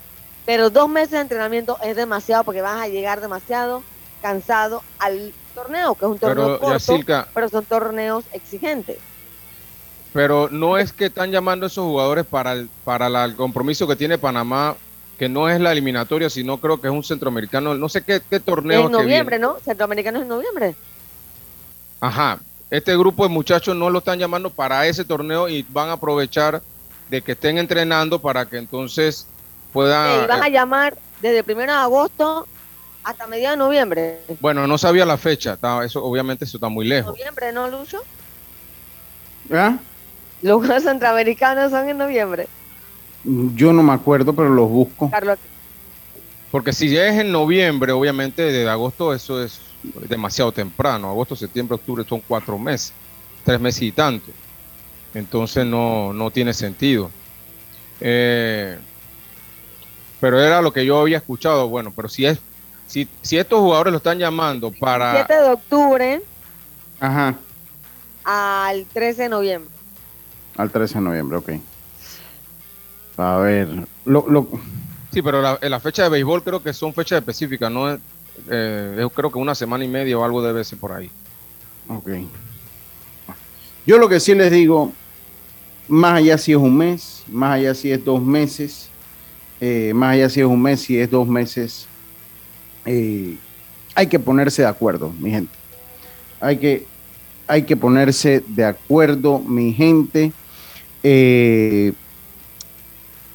[0.46, 3.84] Pero dos meses de entrenamiento es demasiado porque vas a llegar demasiado
[4.22, 6.94] cansado al torneo, que es un torneo pero corto,
[7.34, 8.98] pero son torneos exigentes.
[10.18, 13.88] Pero no es que están llamando a esos jugadores para el, para la- el compromiso
[13.88, 14.76] que tiene Panamá,
[15.16, 18.40] que no es la eliminatoria, sino creo que es un centroamericano, no sé qué, qué
[18.40, 19.58] torneo en noviembre, ¿no?
[19.64, 20.74] Centroamericanos en noviembre.
[22.02, 22.40] Ajá,
[22.72, 26.64] este grupo de muchachos no lo están llamando para ese torneo y van a aprovechar
[27.12, 29.28] de que estén entrenando para que entonces
[29.72, 30.24] puedan...
[30.24, 32.48] y van a eh, llamar desde el primero de agosto
[33.04, 34.22] hasta mediados de noviembre.
[34.40, 37.12] bueno, no sabía la fecha, está- eso obviamente eso está muy lejos.
[37.12, 38.00] Noviembre, ¿no, Lucho?
[39.54, 39.78] ¿Ah?
[40.42, 42.48] Los Juegos Centroamericanos son en noviembre.
[43.24, 45.10] Yo no me acuerdo, pero los busco.
[45.10, 45.38] Carlos,
[46.52, 49.60] Porque si ya es en noviembre, obviamente de agosto eso es
[50.08, 51.10] demasiado temprano.
[51.10, 52.94] Agosto, septiembre, octubre son cuatro meses,
[53.44, 54.32] tres meses y tanto.
[55.14, 57.10] Entonces no, no tiene sentido.
[58.00, 58.78] Eh,
[60.20, 61.68] pero era lo que yo había escuchado.
[61.68, 62.40] Bueno, pero si es
[62.88, 66.22] si, si estos jugadores lo están llamando para 7 de octubre
[67.00, 67.36] Ajá,
[68.24, 69.77] al 13 de noviembre.
[70.58, 71.50] Al 13 de noviembre, ok.
[73.18, 73.68] A ver,
[74.06, 74.48] lo, lo,
[75.12, 78.00] sí, pero la, la fecha de béisbol creo que son fechas específicas, no es,
[78.50, 81.10] eh, creo que una semana y media o algo debe ser por ahí.
[81.88, 82.10] ok.
[83.86, 84.92] Yo lo que sí les digo,
[85.88, 88.90] más allá si es un mes, más allá si es dos meses,
[89.62, 91.88] eh, más allá si es un mes, si es dos meses,
[92.86, 93.38] eh,
[93.96, 95.56] hay que ponerse de acuerdo, mi gente.
[96.42, 96.86] Hay que,
[97.48, 100.34] hay que ponerse de acuerdo, mi gente.
[101.10, 101.94] Eh,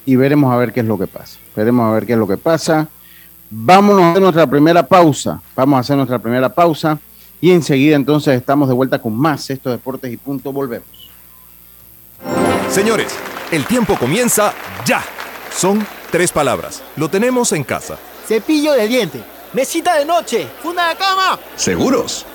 [0.05, 1.39] y veremos a ver qué es lo que pasa.
[1.55, 2.87] Veremos a ver qué es lo que pasa.
[3.49, 5.41] Vámonos a hacer nuestra primera pausa.
[5.55, 6.99] Vamos a hacer nuestra primera pausa.
[7.41, 10.51] Y enseguida entonces estamos de vuelta con más estos deportes y punto.
[10.51, 11.09] Volvemos.
[12.69, 13.15] Señores,
[13.51, 14.53] el tiempo comienza
[14.85, 15.03] ya.
[15.51, 16.83] Son tres palabras.
[16.95, 17.97] Lo tenemos en casa.
[18.27, 19.23] Cepillo de diente.
[19.53, 20.47] Mesita de noche.
[20.61, 21.39] Funda de cama.
[21.55, 22.25] ¿Seguros?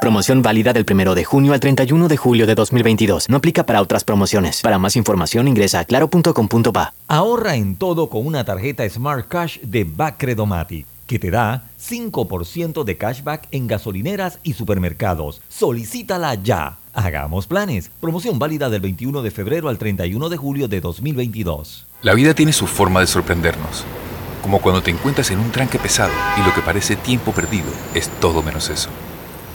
[0.00, 3.28] Promoción válida del 1 de junio al 31 de julio de 2022.
[3.28, 4.62] No aplica para otras promociones.
[4.62, 6.94] Para más información ingresa a claro.com.pa.
[7.08, 12.96] Ahorra en todo con una tarjeta Smart Cash de Bacredomatic, que te da 5% de
[12.96, 15.40] cashback en gasolineras y supermercados.
[15.48, 16.78] Solicítala ya.
[16.94, 17.90] Hagamos planes.
[18.00, 21.86] Promoción válida del 21 de febrero al 31 de julio de 2022.
[22.02, 23.84] La vida tiene su forma de sorprendernos.
[24.42, 28.08] Como cuando te encuentras en un tranque pesado y lo que parece tiempo perdido es
[28.20, 28.90] todo menos eso.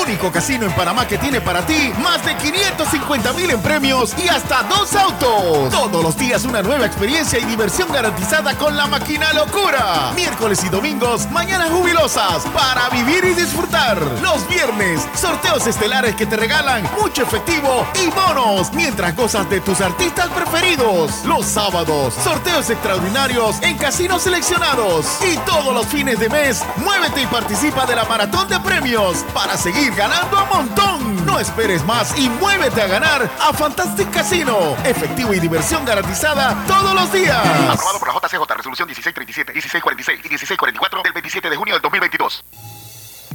[0.00, 4.28] Único casino en Panamá que tiene para ti más de 550 mil en premios y
[4.28, 5.70] hasta dos autos.
[5.70, 10.12] Todos los días una nueva experiencia y diversión garantizada con la máquina locura.
[10.16, 13.98] Miércoles y domingos, mañanas jubilosas para vivir y disfrutar.
[14.22, 19.80] Los viernes, sorteos estelares que te regalan mucho efectivo y bonos mientras gozas de tus
[19.80, 21.24] artistas preferidos.
[21.24, 25.06] Los sábados, sorteos extraordinarios en casinos seleccionados.
[25.22, 29.51] Y todos los fines de mes, muévete y participa de la maratón de premios para
[29.56, 31.26] seguir ganando a montón.
[31.26, 34.76] No esperes más y muévete a ganar a Fantastic Casino.
[34.84, 37.44] Efectivo y diversión garantizada todos los días.
[37.68, 42.44] Aprobado por la JCJ, resolución 1637, 1646 y 1644 del 27 de junio del 2022.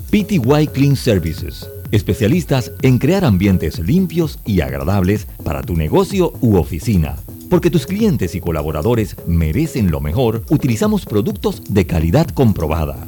[0.10, 7.18] PTY Clean Services, especialistas en crear ambientes limpios y agradables para tu negocio u oficina.
[7.50, 13.08] Porque tus clientes y colaboradores merecen lo mejor, utilizamos productos de calidad comprobada.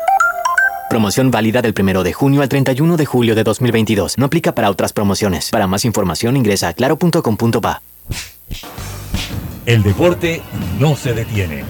[0.91, 4.17] Promoción válida del 1 de junio al 31 de julio de 2022.
[4.17, 5.49] No aplica para otras promociones.
[5.49, 7.81] Para más información ingresa a claro.com.pa.
[9.65, 10.41] El deporte
[10.81, 11.63] no se detiene.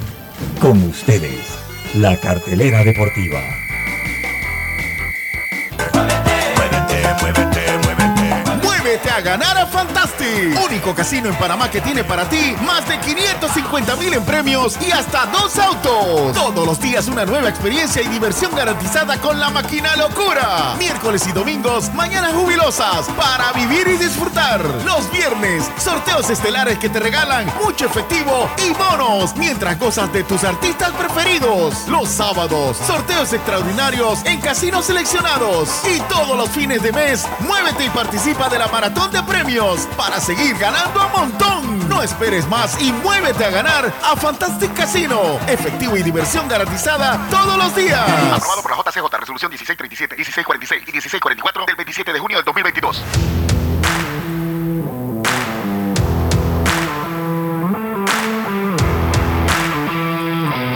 [0.59, 1.37] Con ustedes,
[1.93, 3.41] la cartelera deportiva.
[9.21, 10.59] Ganar a Fantastic.
[10.65, 14.91] Único casino en Panamá que tiene para ti más de 550 mil en premios y
[14.91, 16.33] hasta dos autos.
[16.33, 20.75] Todos los días una nueva experiencia y diversión garantizada con la máquina locura.
[20.77, 24.63] Miércoles y domingos, mañanas jubilosas para vivir y disfrutar.
[24.85, 30.43] Los viernes, sorteos estelares que te regalan mucho efectivo y bonos mientras gozas de tus
[30.43, 31.87] artistas preferidos.
[31.87, 35.69] Los sábados, sorteos extraordinarios en casinos seleccionados.
[35.85, 40.19] Y todos los fines de mes, muévete y participa de la maratón de premios para
[40.19, 41.89] seguir ganando a montón.
[41.89, 45.37] No esperes más y muévete a ganar a Fantastic Casino.
[45.47, 48.09] Efectivo y diversión garantizada todos los días.
[48.33, 53.03] Aprobado por la JCJ, resolución 1637, 1646 y 1644 del 27 de junio del 2022.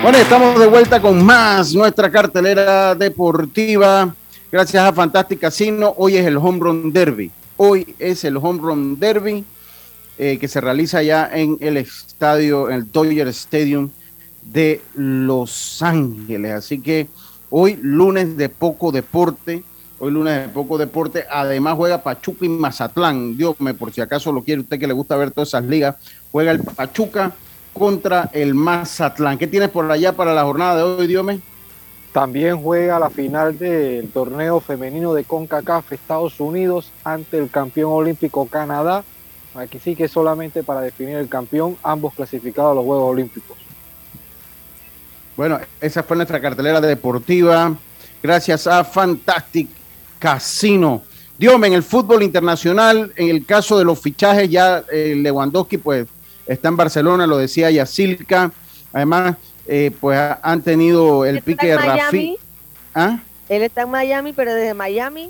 [0.03, 4.13] Bueno, estamos de vuelta con más nuestra cartelera deportiva.
[4.51, 5.93] Gracias a Fantastic Casino.
[5.97, 7.31] Hoy es el Home Run Derby.
[7.57, 9.45] Hoy es el Home Run Derby
[10.17, 13.89] eh, que se realiza ya en el estadio, en el Dodger Stadium
[14.43, 16.51] de Los Ángeles.
[16.51, 17.07] Así que
[17.49, 19.63] hoy lunes de poco deporte.
[19.99, 21.25] Hoy lunes de poco deporte.
[21.29, 23.37] Además juega Pachuca y Mazatlán.
[23.37, 25.95] Dios me, por si acaso lo quiere usted que le gusta ver todas esas ligas.
[26.31, 27.33] Juega el Pachuca
[27.73, 29.37] contra el Mazatlán.
[29.37, 31.41] ¿Qué tienes por allá para la jornada de hoy, Diome?
[32.15, 38.45] También juega la final del torneo femenino de CONCACAF Estados Unidos ante el campeón olímpico
[38.45, 39.03] Canadá.
[39.53, 43.57] Aquí sí que solamente para definir el campeón, ambos clasificados a los Juegos Olímpicos.
[45.35, 47.75] Bueno, esa fue nuestra cartelera deportiva.
[48.23, 49.67] Gracias a Fantastic
[50.17, 51.01] Casino.
[51.37, 56.07] Diome, en el fútbol internacional, en el caso de los fichajes, ya eh, Lewandowski pues
[56.47, 58.53] está en Barcelona, lo decía Yacilca.
[58.93, 59.35] Además,
[59.67, 62.37] eh, pues han tenido el pique de Rafi.
[62.93, 63.19] ¿Ah?
[63.49, 65.29] Él está en Miami, pero desde Miami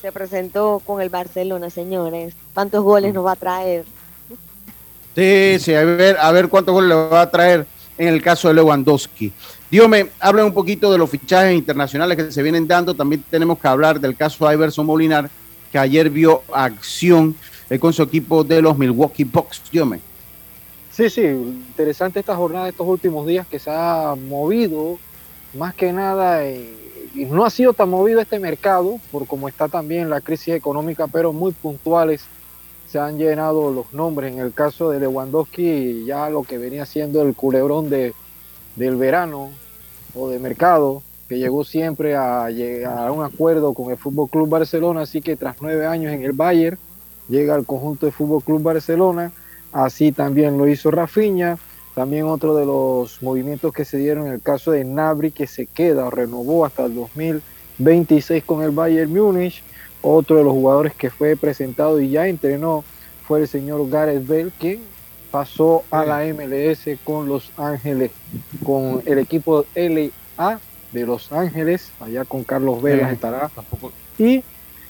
[0.00, 2.34] se presentó con el Barcelona, señores.
[2.54, 3.84] ¿Cuántos goles nos va a traer?
[5.14, 7.66] Sí, sí, a ver, a ver cuántos goles le va a traer
[7.98, 9.32] en el caso de Lewandowski.
[9.70, 12.94] Dígame, hablen un poquito de los fichajes internacionales que se vienen dando.
[12.94, 15.28] También tenemos que hablar del caso de Iverson Molinar,
[15.70, 17.36] que ayer vio acción
[17.68, 19.62] eh, con su equipo de los Milwaukee Bucks.
[19.70, 20.00] Dígame.
[20.90, 24.98] Sí, sí, interesante esta jornada de estos últimos días que se ha movido
[25.54, 26.68] más que nada, eh,
[27.14, 31.06] y no ha sido tan movido este mercado por como está también la crisis económica,
[31.06, 32.24] pero muy puntuales
[32.88, 34.32] se han llenado los nombres.
[34.32, 38.12] En el caso de Lewandowski, ya lo que venía siendo el culebrón de,
[38.74, 39.50] del verano
[40.14, 45.02] o de mercado, que llegó siempre a, a un acuerdo con el Fútbol Club Barcelona,
[45.02, 46.78] así que tras nueve años en el Bayern,
[47.28, 49.30] llega al conjunto del Fútbol Club Barcelona
[49.72, 51.58] Así también lo hizo Rafinha.
[51.94, 55.66] También otro de los movimientos que se dieron en el caso de Nabri, que se
[55.66, 59.62] queda o renovó hasta el 2026 con el Bayern Múnich.
[60.02, 62.84] Otro de los jugadores que fue presentado y ya entrenó
[63.26, 64.80] fue el señor Gareth Bale, quien
[65.30, 68.10] pasó a la MLS con Los Ángeles,
[68.64, 70.58] con el equipo LA
[70.92, 73.50] de Los Ángeles, allá con Carlos Vela estará.
[74.18, 74.42] Y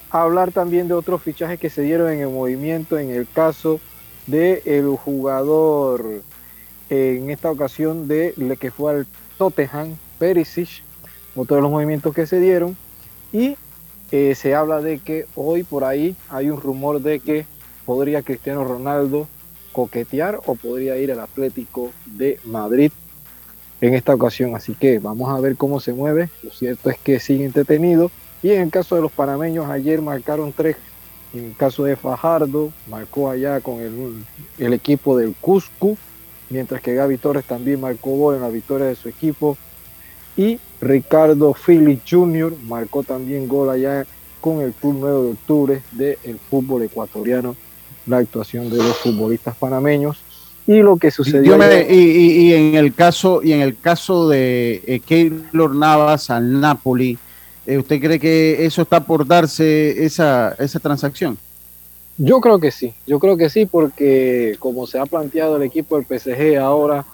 [0.09, 3.79] hablar también de otros fichajes que se dieron en el movimiento, en el caso
[4.31, 6.23] del el jugador
[6.89, 9.07] en esta ocasión de le que fue al
[9.37, 10.83] Tottenham, Perisic,
[11.35, 12.75] otro de los movimientos que se dieron.
[13.31, 13.55] Y
[14.11, 17.45] eh, se habla de que hoy por ahí hay un rumor de que
[17.85, 19.27] podría Cristiano Ronaldo
[19.71, 22.91] coquetear o podría ir al Atlético de Madrid
[23.79, 24.55] en esta ocasión.
[24.55, 26.29] Así que vamos a ver cómo se mueve.
[26.43, 28.11] Lo cierto es que sigue entretenido.
[28.43, 30.75] Y en el caso de los panameños, ayer marcaron tres.
[31.33, 34.23] En el caso de Fajardo, marcó allá con el,
[34.57, 35.97] el equipo del Cusco,
[36.49, 39.57] mientras que Gaby Torres también marcó gol en la victoria de su equipo.
[40.35, 42.53] Y Ricardo Phillips Jr.
[42.67, 44.05] marcó también gol allá
[44.41, 47.55] con el Club 9 de Octubre del fútbol ecuatoriano,
[48.07, 50.21] la actuación de los futbolistas panameños.
[50.67, 51.57] Y lo que sucedió.
[51.89, 57.17] y, y, en el caso, y en el caso de eh, Keylor Navas al Napoli,
[57.65, 61.37] ¿usted cree que eso está por darse esa, esa transacción?
[62.17, 65.97] Yo creo que sí, yo creo que sí, porque como se ha planteado el equipo
[65.97, 67.05] del PSG ahora,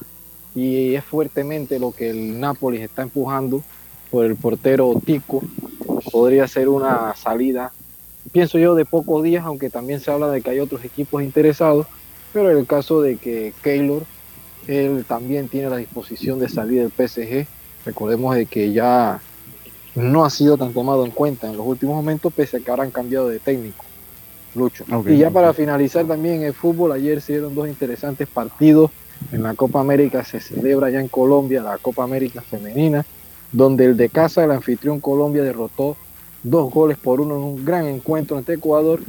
[0.55, 3.63] y es fuertemente lo que el Napoli está empujando
[4.09, 5.43] por el portero Tico,
[6.11, 7.71] podría ser una salida,
[8.31, 11.85] pienso yo, de pocos días, aunque también se habla de que hay otros equipos interesados,
[12.33, 14.03] pero en el caso de que Keylor,
[14.67, 17.47] él también tiene la disposición de salir del PSG,
[17.85, 19.21] recordemos de que ya
[19.97, 22.83] no ha sido tan tomado en cuenta en los últimos momentos, pese a que ahora
[22.83, 23.83] han cambiado de técnico.
[24.55, 24.85] Lucho.
[25.07, 28.91] y ya para finalizar también el fútbol, ayer se dieron dos interesantes partidos.
[29.31, 33.05] En la Copa América se celebra ya en Colombia la Copa América Femenina,
[33.51, 35.97] donde el de casa, el anfitrión Colombia, derrotó
[36.43, 39.01] dos goles por uno en un gran encuentro ante Ecuador,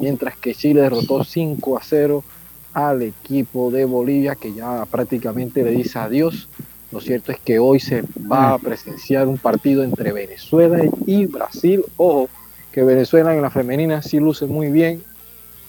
[0.00, 2.24] mientras que Chile derrotó 5 a 0
[2.72, 6.48] al equipo de Bolivia, que ya prácticamente le dice adiós
[6.92, 11.82] lo cierto es que hoy se va a presenciar un partido entre Venezuela y Brasil.
[11.96, 12.28] Ojo,
[12.70, 15.02] que Venezuela en la femenina sí luce muy bien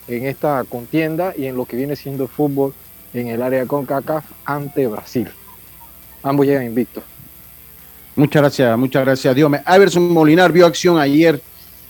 [0.07, 2.73] en esta contienda y en lo que viene siendo el fútbol
[3.13, 5.27] en el área con CACAF ante Brasil.
[6.23, 7.03] Ambos llegan invictos.
[8.15, 9.51] Muchas gracias, muchas gracias, Dios.
[9.75, 11.41] Iverson Molinar vio acción ayer.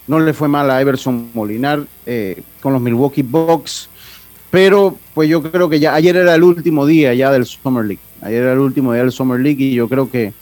[0.07, 3.89] No le fue mal a Iverson Molinar eh, con los Milwaukee Bucks.
[4.49, 8.01] Pero pues yo creo que ya ayer era el último día ya del Summer League.
[8.21, 10.33] Ayer era el último día del Summer League y yo creo que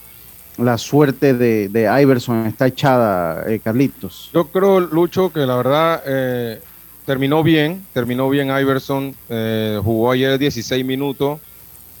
[0.58, 4.30] la suerte de, de Iverson está echada, eh, Carlitos.
[4.32, 6.60] Yo creo, Lucho, que la verdad eh,
[7.04, 11.40] terminó bien, terminó bien Iverson, eh, jugó ayer 16 minutos,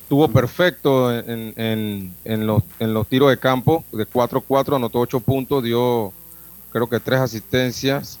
[0.02, 5.20] estuvo perfecto en, en, en, los, en los tiros de campo, de 4-4, anotó 8
[5.20, 6.12] puntos, dio
[6.72, 8.20] creo que 3 asistencias,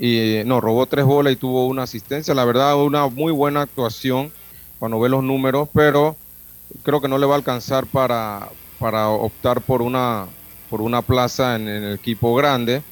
[0.00, 4.32] y no, robó 3 bolas y tuvo una asistencia, la verdad una muy buena actuación
[4.78, 6.16] cuando ve los números, pero
[6.82, 8.48] creo que no le va a alcanzar para,
[8.78, 10.26] para optar por una,
[10.70, 12.82] por una plaza en, el equipo grande,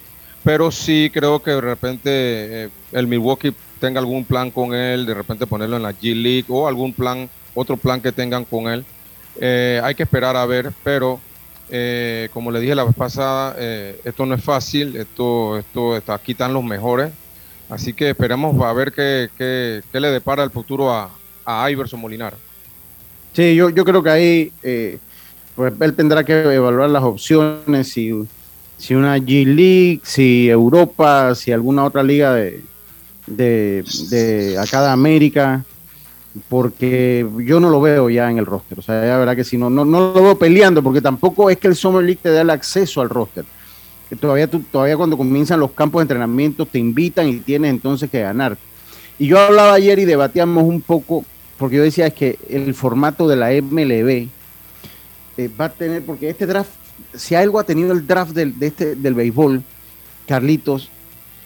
[0.44, 5.14] pero sí creo que de repente eh, el Milwaukee tenga algún plan con él, de
[5.14, 8.84] repente ponerlo en la G League o algún plan, otro plan que tengan con él.
[9.38, 11.20] Eh, hay que esperar a ver, pero
[11.68, 16.32] eh, como le dije la vez pasada, esto no es fácil, esto, esto está, aquí
[16.32, 17.12] están los mejores,
[17.68, 21.10] así que esperemos a ver qué, qué, qué le depara el futuro a,
[21.44, 22.34] a Iverson Molinar.
[23.36, 24.98] Sí, yo, yo creo que ahí eh,
[25.54, 28.10] pues él tendrá que evaluar las opciones, si,
[28.78, 32.62] si una G League, si Europa, si alguna otra liga de,
[33.26, 35.62] de, acá de América,
[36.48, 38.78] porque yo no lo veo ya en el roster.
[38.78, 41.58] O sea, ya verdad que si no, no, no lo veo peleando, porque tampoco es
[41.58, 43.44] que el Summer League te dé el acceso al roster.
[44.08, 48.22] Que todavía, todavía cuando comienzan los campos de entrenamiento te invitan y tienes entonces que
[48.22, 48.56] ganar.
[49.18, 51.22] Y yo hablaba ayer y debatíamos un poco
[51.58, 54.28] porque yo decía que el formato de la MLB
[55.38, 56.70] eh, va a tener, porque este draft,
[57.14, 59.62] si algo ha tenido el draft del, de este, del béisbol,
[60.26, 60.90] Carlitos,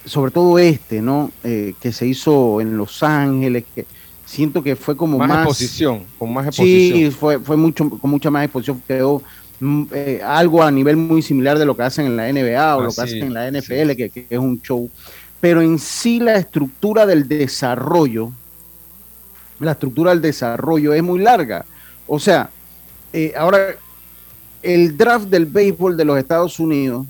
[0.04, 1.30] sobre todo este, ¿no?
[1.44, 3.86] Eh, que se hizo en Los Ángeles, que
[4.24, 6.98] siento que fue como más, más exposición, con más exposición.
[6.98, 9.22] Sí, fue, fue mucho, con mucha más exposición, quedó
[9.60, 12.82] mm, eh, algo a nivel muy similar de lo que hacen en la NBA o
[12.82, 14.88] lo que hacen en la NFL, que, que es un show.
[15.40, 18.32] Pero en sí la estructura del desarrollo
[19.60, 21.64] la estructura del desarrollo es muy larga.
[22.06, 22.50] O sea,
[23.12, 23.76] eh, ahora
[24.62, 27.06] el draft del béisbol de los Estados Unidos,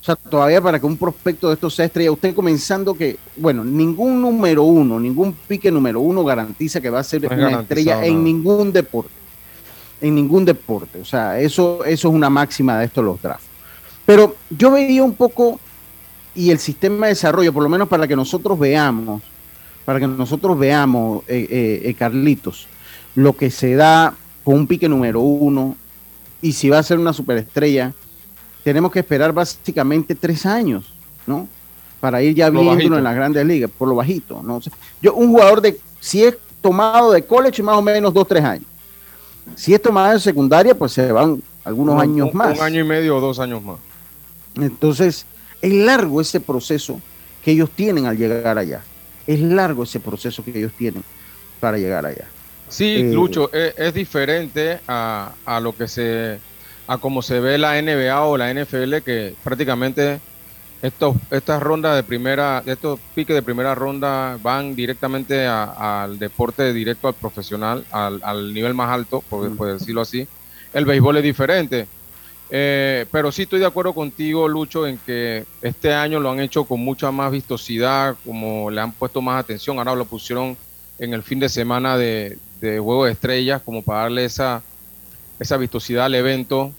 [0.00, 3.64] o sea, todavía para que un prospecto de estos sea estrella, usted comenzando que, bueno,
[3.64, 8.24] ningún número uno, ningún pique número uno garantiza que va a ser una estrella en
[8.24, 9.12] ningún deporte.
[10.00, 11.00] En ningún deporte.
[11.00, 13.46] O sea, eso, eso es una máxima de estos los drafts.
[14.04, 15.60] Pero yo veía un poco,
[16.34, 19.22] y el sistema de desarrollo, por lo menos para que nosotros veamos,
[19.84, 22.66] para que nosotros veamos, eh, eh, eh, Carlitos,
[23.14, 24.14] lo que se da
[24.44, 25.76] con un pique número uno
[26.40, 27.92] y si va a ser una superestrella,
[28.64, 30.92] tenemos que esperar básicamente tres años,
[31.26, 31.48] ¿no?
[32.00, 34.42] para ir ya Lo viéndolo en las grandes ligas, por lo bajito.
[34.42, 34.60] ¿no?
[35.00, 38.64] Yo, un jugador de, si es tomado de college, más o menos dos, tres años.
[39.54, 42.58] Si es tomado de secundaria, pues se van algunos Un- años un- más.
[42.58, 43.76] Un año y medio o dos años más.
[44.56, 45.24] Entonces,
[45.60, 47.00] es largo ese proceso
[47.44, 48.82] que ellos tienen al llegar allá.
[49.26, 51.04] Es largo ese proceso que ellos tienen
[51.58, 52.34] para llegar allá.
[52.66, 56.42] Sí, Eh, Lucho, es, es diferente a, a lo que se,
[56.86, 60.22] a como se ve la NBA o la NFL, que prácticamente
[60.80, 66.72] estos, estas rondas de primera, estos piques de primera ronda van directamente a- al deporte
[66.72, 70.28] directo al profesional, al, al nivel más alto, por, por decirlo así.
[70.72, 71.90] El béisbol es diferente.
[72.54, 76.64] Eh, pero sí estoy de acuerdo contigo, Lucho, en que este año lo han hecho
[76.64, 79.78] con mucha más vistosidad, como le han puesto más atención.
[79.78, 80.54] Ahora lo pusieron
[80.98, 84.62] en el fin de semana de, de Juego de Estrellas, como para darle esa,
[85.40, 86.72] esa vistosidad al evento.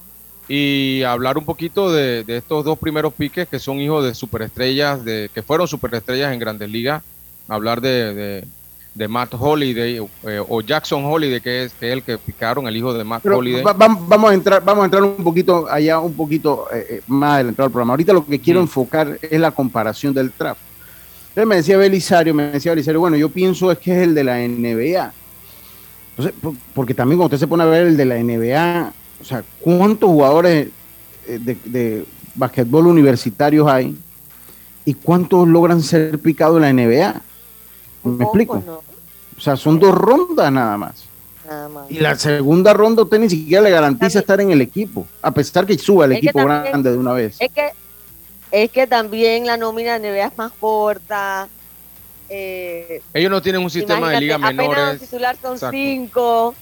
[0.47, 5.31] Y hablar un poquito de, estos dos primeros piques que son hijos de superestrellas, de,
[5.33, 7.01] que fueron superestrellas en Grandes Ligas.
[7.47, 8.45] Hablar de,
[8.95, 12.77] de Matt Holiday eh, o Jackson Holiday, que es, que es el que picaron, el
[12.77, 13.63] hijo de Matt Pero Holiday.
[13.63, 17.01] va- va- vamos a entrar, vamos a entrar un poquito allá, un poquito eh, eh,
[17.07, 17.93] más adelantado al programa.
[17.93, 20.61] Ahorita lo que quiero enfocar es la comparación del draft.
[21.29, 24.23] Entonces me decía Belisario, me decía Belisario, bueno, yo pienso es que es el de
[24.23, 25.11] la NBA.
[26.11, 29.25] Entonces, por- porque también cuando usted se pone a ver el de la NBA, o
[29.25, 30.67] sea, ¿cuántos jugadores
[31.27, 33.97] eh, de, de basquetbol universitarios hay?
[34.85, 37.21] ¿Y cuántos logran ser picados en la NBA?
[38.03, 38.61] ¿Me explico?
[39.37, 41.05] O sea, son dos rondas nada más.
[41.47, 41.91] Nada más.
[41.91, 45.65] Y la segunda ronda usted ni siquiera le garantiza estar en el equipo, a pesar
[45.65, 47.35] que suba el equipo también- grande de una vez.
[47.39, 47.71] Es que,
[48.51, 51.47] es que también la nómina de NBA es más corta.
[52.29, 55.01] Eh, Ellos no tienen un sistema de apenas menores.
[55.01, 55.75] titular son Exacto.
[55.77, 56.55] cinco.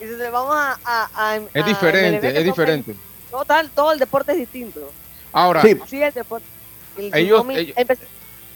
[0.00, 2.94] Y si vamos a, a- a- Es a diferente, que es diferente.
[3.30, 4.80] Total, todo el deporte es distinto.
[5.32, 5.70] Ahora, Sí,
[6.02, 6.46] el deporte.
[6.98, 7.76] el Ellos- ellos-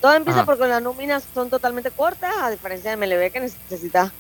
[0.03, 0.47] todo empieza Ajá.
[0.47, 4.13] porque las nóminas son totalmente cortas, a diferencia de MLB que necesita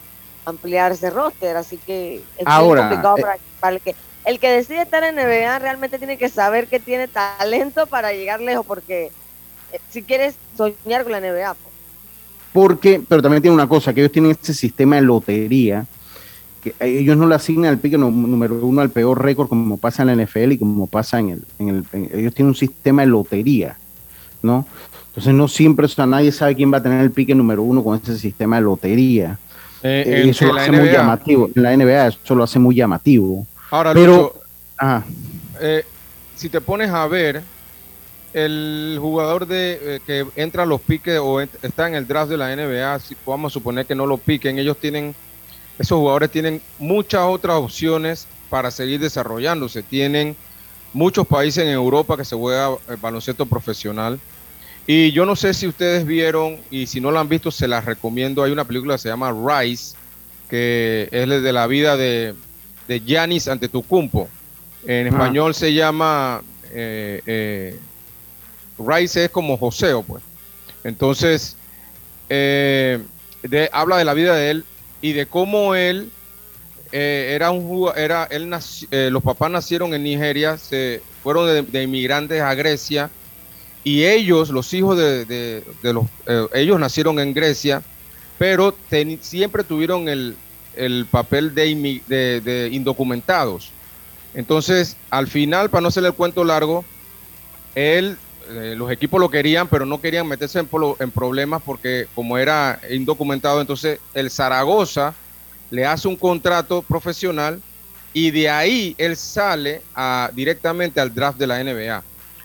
[0.47, 1.57] ampliar ese roster.
[1.57, 3.95] Así que es complicado eh, para, para el que.
[4.25, 8.41] El que decide estar en NBA realmente tiene que saber que tiene talento para llegar
[8.41, 9.11] lejos, porque
[9.73, 11.75] eh, si quieres soñar con la NBA, pues,
[12.53, 15.87] Porque, pero también tiene una cosa, que ellos tienen este sistema de lotería,
[16.63, 20.17] que ellos no le asignan el pique número uno al peor récord como pasa en
[20.17, 23.09] la NFL y como pasa en el, en el en- ellos tienen un sistema de
[23.09, 23.77] lotería,
[24.41, 24.65] ¿no?
[25.13, 27.85] Entonces no siempre, o sea, nadie sabe quién va a tener el pique número uno
[27.85, 29.39] con ese sistema de lotería.
[29.83, 31.51] Eh, Eh, eso lo hace muy llamativo.
[31.55, 33.47] En la NBA eso lo hace muy llamativo.
[33.71, 34.41] Ahora, pero, Lucho,
[34.79, 35.05] ajá.
[35.61, 35.85] eh,
[36.35, 37.43] si te pones a ver,
[38.33, 42.31] el jugador de eh, que entra a los piques o ent- está en el draft
[42.31, 45.15] de la NBA, si vamos a suponer que no lo piquen, ellos tienen,
[45.79, 49.83] esos jugadores tienen muchas otras opciones para seguir desarrollándose.
[49.83, 50.35] Tienen
[50.95, 54.19] muchos países en Europa que se juega eh, baloncesto profesional.
[54.87, 57.85] Y yo no sé si ustedes vieron, y si no lo han visto, se las
[57.85, 58.43] recomiendo.
[58.43, 59.95] Hay una película que se llama Rise,
[60.51, 62.35] que es de la vida de,
[62.89, 64.29] de Giannis Antetokounmpo.
[64.85, 65.11] En Ah.
[65.11, 66.43] español se llama
[66.75, 67.79] eh, eh,
[68.79, 70.23] Rise es como Joseo, pues.
[70.83, 71.57] Entonces,
[72.29, 72.99] eh,
[73.43, 74.65] de- habla de la vida de él
[75.01, 76.11] y de cómo él
[76.91, 78.51] era un era él
[79.11, 83.11] los papás nacieron en Nigeria, se fueron de, de inmigrantes a Grecia
[83.85, 87.83] y ellos, los hijos de, los, eh, ellos nacieron en Grecia,
[88.39, 88.75] pero
[89.21, 90.37] siempre tuvieron el,
[90.77, 93.71] el papel de, indocumentados.
[94.35, 96.85] Entonces, al final, para no hacerle el cuento largo,
[97.75, 98.17] él,
[98.51, 100.69] eh, los equipos lo querían, pero no querían meterse en,
[101.01, 105.15] en problemas porque como era indocumentado, entonces el Zaragoza
[105.71, 107.61] le hace un contrato profesional
[108.13, 109.83] y de ahí él sale
[110.35, 112.03] directamente al draft de la NBA.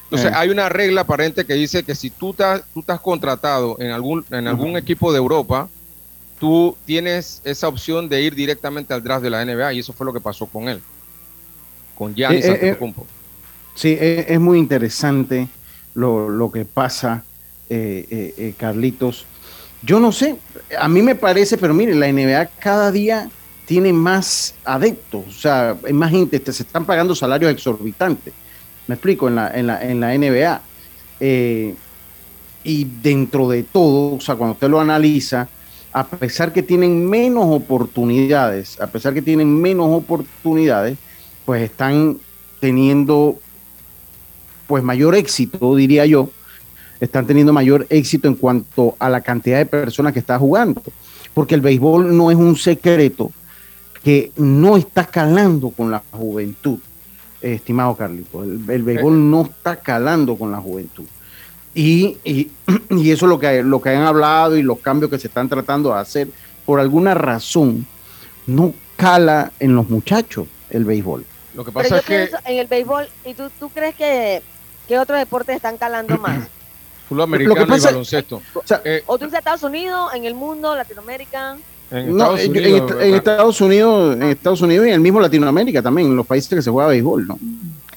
[0.10, 0.36] Entonces Eh.
[0.36, 4.24] hay una regla aparente que dice que si tú estás, tú estás contratado en algún,
[4.32, 5.68] en algún equipo de Europa,
[6.40, 10.06] tú tienes esa opción de ir directamente al draft de la NBA y eso fue
[10.06, 10.82] lo que pasó con él,
[11.98, 12.94] con Giannis Eh, eh, eh.
[13.76, 15.48] Sí, es, es muy interesante
[15.94, 17.24] lo, lo que pasa,
[17.70, 19.26] eh, eh, eh, Carlitos.
[19.84, 20.36] Yo no sé,
[20.80, 23.30] a mí me parece, pero mire, la NBA cada día
[23.66, 28.34] tiene más adeptos, o sea, hay más gente, te- se están pagando salarios exorbitantes.
[28.88, 30.62] Me explico, en la, en la, en la NBA.
[31.20, 31.76] Eh,
[32.64, 35.48] y dentro de todo, o sea, cuando usted lo analiza,
[35.94, 40.98] a pesar que tienen menos oportunidades, a pesar que tienen menos oportunidades,
[41.46, 42.18] pues están
[42.60, 43.40] teniendo
[44.68, 46.30] pues mayor éxito, diría yo,
[47.00, 50.82] están teniendo mayor éxito en cuanto a la cantidad de personas que está jugando,
[51.34, 53.32] porque el béisbol no es un secreto
[54.04, 56.80] que no está calando con la juventud,
[57.56, 58.44] estimado Carlito.
[58.44, 61.06] El, el béisbol no está calando con la juventud.
[61.74, 62.50] Y, y,
[62.90, 65.48] y eso es lo que, lo que han hablado y los cambios que se están
[65.50, 66.28] tratando de hacer,
[66.66, 67.86] por alguna razón,
[68.46, 71.26] no cala en los muchachos el béisbol.
[71.54, 74.42] Lo que Pero pasa yo es que en el béisbol, ¿y tú, tú crees que,
[74.88, 76.48] que otros deportes están calando más?
[77.08, 78.42] fútbol americano y pasa- baloncesto.
[78.54, 81.58] O sea, Eh, ¿O tú dices Estados Unidos, en el mundo, Latinoamérica?
[81.92, 83.16] En no, Estados en, Unidos, en.
[83.16, 86.62] Estados Unidos, en Estados Unidos y en el mismo Latinoamérica también, en los países que
[86.62, 87.40] se juega béisbol, ¿no?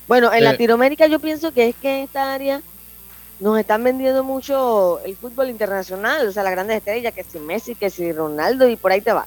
[0.08, 0.42] Bueno, en Eh.
[0.42, 2.60] Latinoamérica yo pienso que es que en esta área
[3.40, 7.74] nos están vendiendo mucho el fútbol internacional, o sea, las grandes estrellas, que si Messi,
[7.74, 9.26] que si Ronaldo y por ahí te va.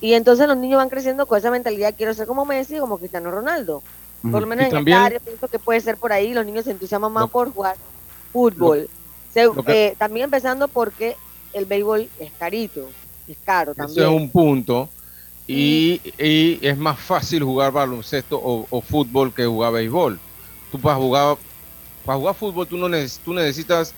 [0.00, 3.30] Y entonces los niños van creciendo con esa mentalidad, quiero ser como Messi, como Cristiano
[3.30, 3.82] Ronaldo.
[4.22, 6.44] Por lo menos Y en también- esta área pienso que puede ser por ahí, los
[6.46, 7.76] niños se entusiasman más por jugar
[8.32, 8.88] fútbol.
[9.32, 11.16] Se- lo que- eh, también empezando porque
[11.52, 12.88] el béisbol es carito,
[13.32, 14.08] es caro también.
[14.08, 14.94] es un punto.
[15.46, 20.22] Y, y es más fácil jugar baloncesto o, o fútbol que jugar béisbol.
[20.70, 21.38] Tú para jugar,
[22.04, 23.96] para jugar fútbol tú, no neces- tú necesitas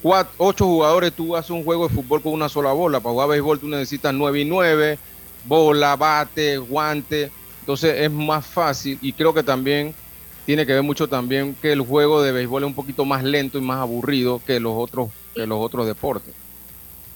[0.00, 3.00] cuatro, ocho jugadores, tú haces un juego de fútbol con una sola bola.
[3.00, 5.00] Para jugar béisbol tú necesitas nueve y nueve,
[5.42, 7.34] bola, bate, guante.
[7.60, 9.96] Entonces es más fácil y creo que también
[10.44, 13.58] tiene que ver mucho también que el juego de béisbol es un poquito más lento
[13.58, 16.36] y más aburrido que los otros, que los otros deportes.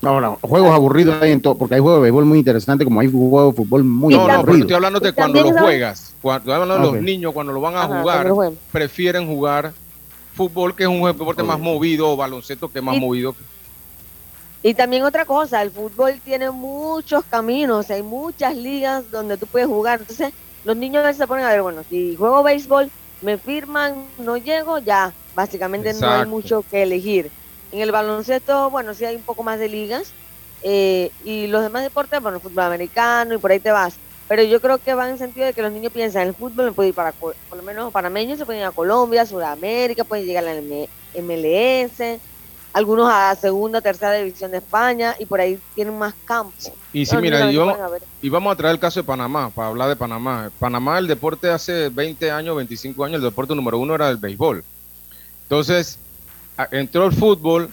[0.03, 3.11] Ahora, juegos aburridos hay en todo, porque hay juegos de béisbol muy interesantes, como hay
[3.11, 6.15] juegos de fútbol muy no, no, pero estoy hablando de Y cuando lo juegas.
[6.21, 8.33] Cuando, estoy hablando de los niños cuando lo van a Ajá, jugar,
[8.71, 9.73] prefieren jugar
[10.35, 13.35] fútbol, que es un deporte más movido, o baloncesto, que es más Y- movido.
[14.63, 19.69] Y también otra cosa, el fútbol tiene muchos caminos, hay muchas ligas donde tú puedes
[19.69, 20.01] jugar.
[20.01, 20.33] Entonces,
[20.63, 22.91] los niños a veces se ponen a ver, bueno, si juego béisbol,
[23.21, 27.31] me firman, no llego, ya, básicamente no hay mucho que elegir.
[27.75, 30.13] En el baloncesto, bueno, sí hay un poco más de ligas.
[30.67, 33.97] eh, y los demás deportes, bueno, fútbol americano y por ahí te vas.
[34.29, 36.67] Pero yo creo que va en el sentido de que los niños piensan, el fútbol
[36.67, 40.25] me puede ir para, por lo menos panameños se pueden ir a Colombia, Sudamérica, pueden
[40.25, 40.63] llegar a la
[41.21, 42.19] MLS,
[42.73, 46.55] algunos a segunda, tercera división de España y por ahí tienen más campo.
[46.93, 47.77] Y sí, mira, y vamos,
[48.23, 50.51] y vamos a traer el caso de Panamá, para hablar de Panamá.
[50.59, 54.65] Panamá, el deporte hace 20 años, 25 años, el deporte número uno era el béisbol.
[55.43, 55.99] Entonces,
[56.71, 57.69] entró el fútbol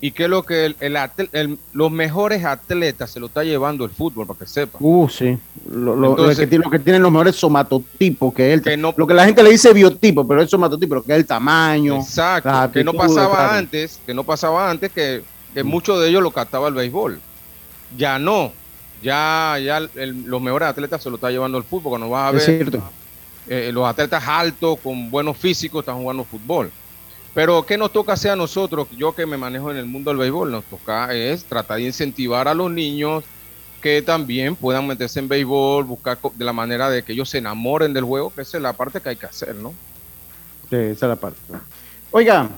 [0.00, 0.96] y qué es lo que el, el
[1.32, 4.78] el- los mejores atletas se lo está llevando el fútbol, para que sepa.
[4.80, 5.38] Uh, sí.
[5.70, 8.62] Lo, lo- Entonces- lo que, tiene, lo que tienen los mejores somatotipos, que es el,
[8.62, 11.18] Que no- lo que la gente le dice biotipo, pero es somatotipo, lo que es
[11.18, 11.96] el tamaño.
[12.00, 13.52] Exacto, que no pasaba claro.
[13.58, 15.22] antes, que no pasaba antes que,
[15.54, 17.20] que muchos de ellos lo captaba el béisbol.
[17.96, 18.52] Ya no,
[19.04, 22.36] ya, ya el- los mejores atletas se lo está llevando el fútbol, cuando vas a
[22.36, 22.82] Es ver cierto.
[23.48, 26.72] eh, los atletas altos, con buenos físicos, están jugando fútbol.
[27.34, 28.88] Pero ¿qué nos toca hacer a nosotros?
[28.96, 32.46] Yo que me manejo en el mundo del béisbol, nos toca es tratar de incentivar
[32.46, 33.24] a los niños
[33.80, 37.92] que también puedan meterse en béisbol, buscar de la manera de que ellos se enamoren
[37.92, 39.74] del juego, que esa es la parte que hay que hacer, ¿no?
[40.70, 41.38] Sí, esa es la parte.
[42.10, 42.48] Oiga,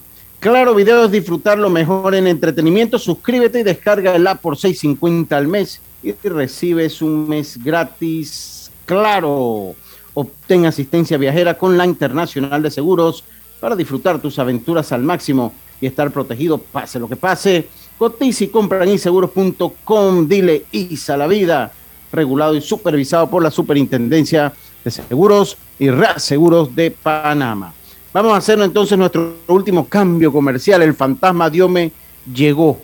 [0.45, 2.99] Claro Video es disfrutar lo mejor en entretenimiento.
[2.99, 8.71] Suscríbete y descarga el app por 6.50 al mes y recibes un mes gratis.
[8.85, 9.75] Claro,
[10.13, 13.25] obtén asistencia viajera con la Internacional de Seguros
[13.61, 17.69] para disfrutar tus aventuras al máximo y estar protegido pase lo que pase.
[17.99, 20.29] Cotiza y compra en inseguros.com.
[20.29, 21.73] Dile ISA la vida.
[22.13, 24.53] Regulado y supervisado por la Superintendencia
[24.85, 27.73] de Seguros y Reaseguros de Panamá.
[28.13, 30.83] Vamos a hacer entonces nuestro último cambio comercial.
[30.83, 31.91] El fantasma Diome
[32.33, 32.81] llegó,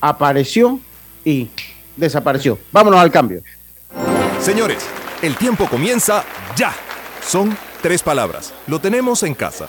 [0.00, 0.80] apareció
[1.24, 1.48] y
[1.96, 2.58] desapareció.
[2.72, 3.42] Vámonos al cambio.
[4.40, 4.86] Señores,
[5.20, 6.24] el tiempo comienza
[6.56, 6.72] ya.
[7.26, 8.54] Son tres palabras.
[8.66, 9.68] Lo tenemos en casa.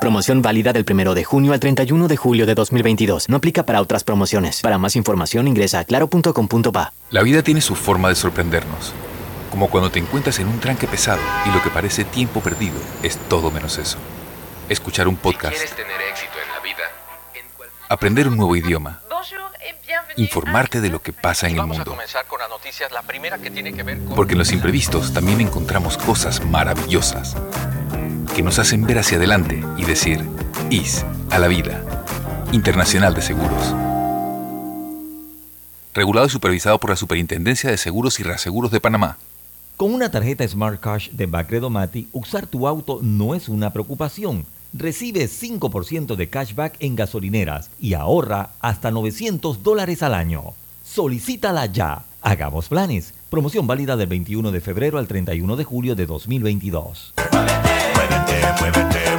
[0.00, 3.28] Promoción válida del 1 de junio al 31 de julio de 2022.
[3.28, 4.60] No aplica para otras promociones.
[4.60, 6.92] Para más información ingresa a claro.com.pa.
[7.10, 8.92] La vida tiene su forma de sorprendernos.
[9.50, 13.16] Como cuando te encuentras en un tranque pesado y lo que parece tiempo perdido es
[13.28, 13.98] todo menos eso.
[14.68, 16.84] Escuchar un podcast, ¿Quieres tener éxito en la vida?
[17.88, 19.00] aprender un nuevo idioma,
[20.16, 21.86] informarte de lo que pasa en el mundo.
[21.86, 24.14] comenzar con las noticias, la primera que tiene que ver con...
[24.14, 27.34] Porque en los imprevistos también encontramos cosas maravillosas
[28.38, 30.24] que nos hacen ver hacia adelante y decir,
[30.70, 31.84] IS a la vida.
[32.52, 33.74] Internacional de Seguros.
[35.92, 39.18] Regulado y supervisado por la Superintendencia de Seguros y Reaseguros de Panamá.
[39.76, 44.46] Con una tarjeta Smart Cash de Bacredomati, usar tu auto no es una preocupación.
[44.72, 50.52] Recibe 5% de cashback en gasolineras y ahorra hasta 900 dólares al año.
[50.84, 52.04] Solicítala ya.
[52.22, 53.14] Hagamos planes.
[53.30, 57.14] Promoción válida del 21 de febrero al 31 de julio de 2022.
[58.28, 59.17] Muévete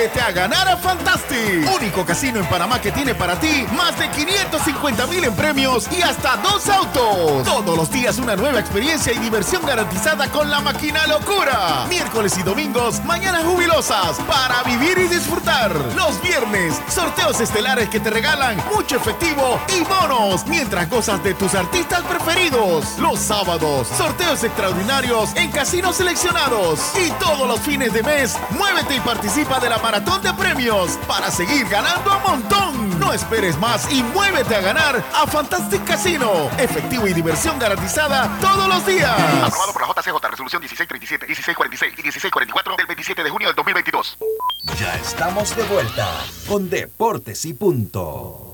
[0.00, 5.06] a ganar a Fantastic, único casino en Panamá que tiene para ti más de 550
[5.08, 7.44] mil en premios y hasta dos autos.
[7.44, 11.84] Todos los días una nueva experiencia y diversión garantizada con la máquina locura.
[11.90, 15.70] Miércoles y domingos, mañanas jubilosas para vivir y disfrutar.
[15.94, 21.54] Los viernes, sorteos estelares que te regalan mucho efectivo y bonos mientras gozas de tus
[21.54, 22.98] artistas preferidos.
[22.98, 26.80] Los sábados, sorteos extraordinarios en casinos seleccionados.
[26.96, 31.32] Y todos los fines de mes, muévete y participa de la maratón de premios para
[31.32, 33.00] seguir ganando a montón.
[33.00, 36.48] No esperes más y muévete a ganar a Fantastic Casino.
[36.58, 39.10] Efectivo y diversión garantizada todos los días.
[39.42, 44.18] Aprobado por la JCJ, resolución 1637, 1646 y 1644 del 27 de junio del 2022.
[44.78, 46.08] Ya estamos de vuelta
[46.46, 48.49] con Deportes y Punto.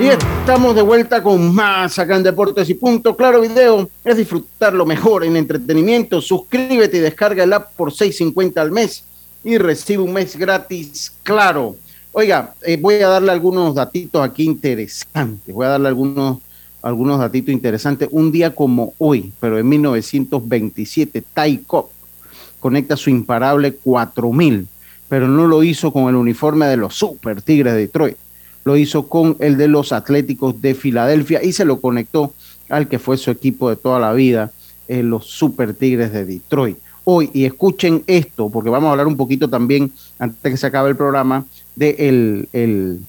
[0.00, 3.14] Y estamos de vuelta con más acá en Deportes y Punto.
[3.14, 6.22] Claro Video es disfrutar lo mejor en entretenimiento.
[6.22, 9.04] Suscríbete y descarga el app por 6.50 al mes
[9.44, 11.12] y recibe un mes gratis.
[11.22, 11.76] Claro.
[12.12, 15.54] Oiga, eh, voy a darle algunos datitos aquí interesantes.
[15.54, 16.38] Voy a darle algunos,
[16.80, 18.08] algunos datitos interesantes.
[18.10, 21.90] Un día como hoy, pero en 1927, Ty Cobb
[22.58, 24.66] conecta su imparable 4000,
[25.10, 28.16] pero no lo hizo con el uniforme de los Super Tigres de Detroit
[28.70, 32.32] lo hizo con el de los Atléticos de Filadelfia y se lo conectó
[32.68, 34.52] al que fue su equipo de toda la vida,
[34.86, 36.78] eh, los Super Tigres de Detroit.
[37.02, 39.90] Hoy, y escuchen esto, porque vamos a hablar un poquito también,
[40.20, 41.44] antes de que se acabe el programa,
[41.74, 43.00] de el, el,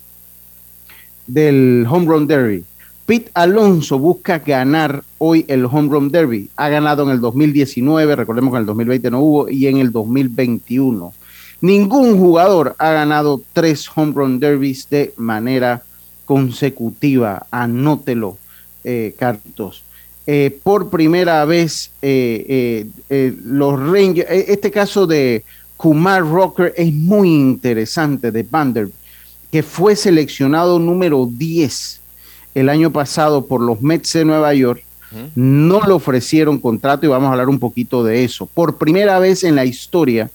[1.28, 2.64] del Home Run Derby.
[3.05, 6.49] Pete Alonso busca ganar hoy el Home Run Derby.
[6.55, 9.91] Ha ganado en el 2019, recordemos que en el 2020 no hubo, y en el
[9.91, 11.14] 2021.
[11.62, 15.84] Ningún jugador ha ganado tres home run derbies de manera
[16.26, 17.45] consecutiva.
[17.51, 18.38] Anótelo,
[18.84, 19.84] eh, Cartos.
[20.26, 22.88] Eh, por primera vez, eh,
[23.43, 25.43] los Rangers, este caso de
[25.78, 28.95] Kumar Rocker es muy interesante de Vanderbilt,
[29.51, 31.99] que fue seleccionado número 10
[32.55, 34.84] el año pasado por los Mets de Nueva York.
[35.36, 38.45] No le ofrecieron contrato y vamos a hablar un poquito de eso.
[38.45, 40.30] Por primera vez en la historia,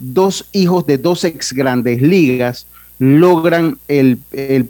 [0.00, 2.66] dos hijos de dos ex grandes ligas
[2.98, 4.18] logran el,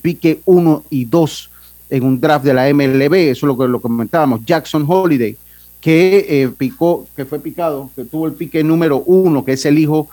[0.00, 1.50] pique 1 y 2
[1.90, 5.36] en un draft de la MLB, eso es lo que lo comentábamos, Jackson Holiday,
[5.80, 9.78] que eh, picó, que fue picado, que tuvo el pique número 1, que es el
[9.78, 10.08] hijo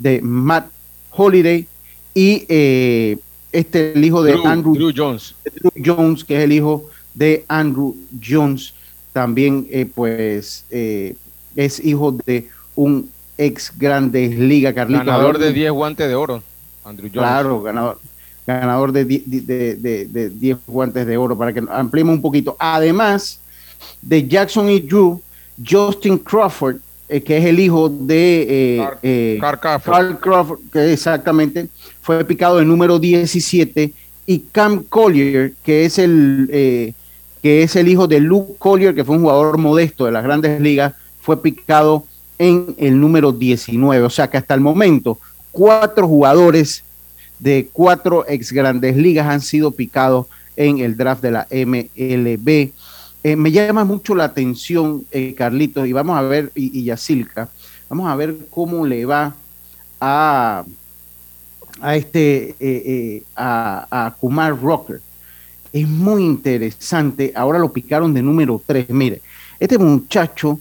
[0.00, 0.68] de Matt
[1.12, 1.68] Holiday,
[2.12, 3.18] y eh,
[3.52, 5.36] este el hijo de Andrew Jones.
[5.84, 8.74] Jones, que es el hijo de Andrew Jones,
[9.12, 13.08] también eh, pues es hijo de un
[13.40, 15.06] ex Grandes Ligas, Carlitos.
[15.06, 16.42] Ganador de 10 guantes de oro,
[16.84, 17.12] Andrew Jones.
[17.12, 17.98] Claro, ganador,
[18.46, 22.56] ganador de 10 guantes de oro, para que ampliemos un poquito.
[22.58, 23.40] Además
[24.02, 25.20] de Jackson y Drew,
[25.66, 26.76] Justin Crawford,
[27.08, 28.46] eh, que es el hijo de
[28.78, 30.58] eh, eh, Carl, Crawford.
[30.70, 31.68] que exactamente
[32.02, 33.92] fue picado el número 17,
[34.26, 36.94] y Cam Collier, que es el
[37.42, 40.60] que es el hijo de Luke Collier, que fue un jugador modesto de las grandes
[40.60, 42.04] ligas, fue picado
[42.40, 44.06] en el número 19.
[44.06, 45.18] O sea que hasta el momento,
[45.52, 46.82] cuatro jugadores
[47.38, 50.26] de cuatro ex grandes ligas han sido picados
[50.56, 52.72] en el draft de la MLB.
[53.22, 56.90] Eh, me llama mucho la atención, eh, Carlitos, y vamos a ver, y, y
[57.90, 59.34] vamos a ver cómo le va
[60.00, 60.64] a,
[61.82, 65.02] a este, eh, a, a Kumar Rocker.
[65.74, 67.32] Es muy interesante.
[67.36, 68.88] Ahora lo picaron de número 3.
[68.88, 69.20] Mire,
[69.58, 70.58] este muchacho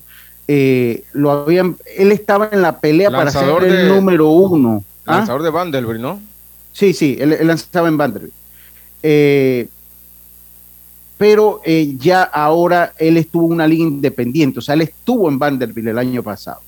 [0.52, 4.84] eh, lo habían, él estaba en la pelea para ser el número uno.
[5.06, 5.18] ¿ah?
[5.18, 6.20] Lanzador de Vanderbilt, ¿no?
[6.74, 8.34] Sí, sí, él, lanzaba en Vanderbilt.
[9.04, 9.68] Eh,
[11.20, 15.38] pero eh, ya ahora él estuvo en una liga independiente, o sea, él estuvo en
[15.38, 16.62] Vanderbilt el año pasado.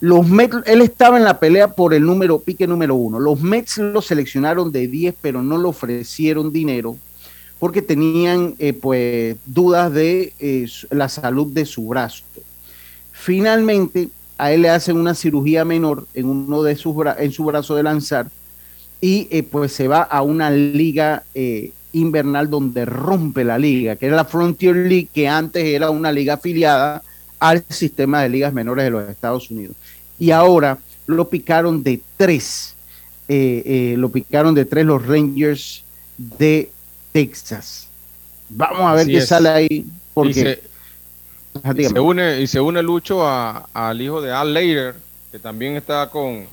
[0.00, 3.20] Los Mets, él estaba en la pelea por el número, pique número uno.
[3.20, 6.96] Los Mets lo seleccionaron de 10, pero no le ofrecieron dinero
[7.58, 12.24] porque tenían pues dudas de la salud de su brazo.
[13.24, 17.74] Finalmente, a él le hacen una cirugía menor en uno de sus en su brazo
[17.74, 18.26] de lanzar
[19.00, 24.08] y eh, pues se va a una liga eh, invernal donde rompe la liga, que
[24.08, 27.02] era la Frontier League, que antes era una liga afiliada
[27.38, 29.74] al sistema de ligas menores de los Estados Unidos.
[30.18, 32.74] Y ahora lo picaron de tres,
[33.28, 35.82] eh, lo picaron de tres los Rangers
[36.18, 36.70] de
[37.10, 37.88] Texas.
[38.50, 40.60] Vamos a ver qué sale ahí, porque
[41.76, 44.94] y se, une, y se une Lucho al hijo de Al Leiter,
[45.30, 46.46] que también está con,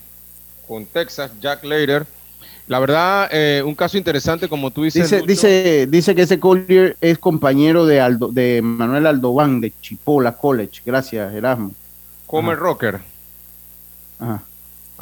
[0.68, 2.06] con Texas, Jack Later.
[2.68, 5.10] La verdad, eh, un caso interesante, como tú dices.
[5.10, 10.38] Dice, dice, dice que ese Collier es compañero de Aldo, de Manuel Aldobán de Chipola
[10.38, 10.82] College.
[10.86, 11.72] Gracias, Erasmo.
[12.28, 13.00] Comer Rocker.
[14.20, 14.44] Ajá.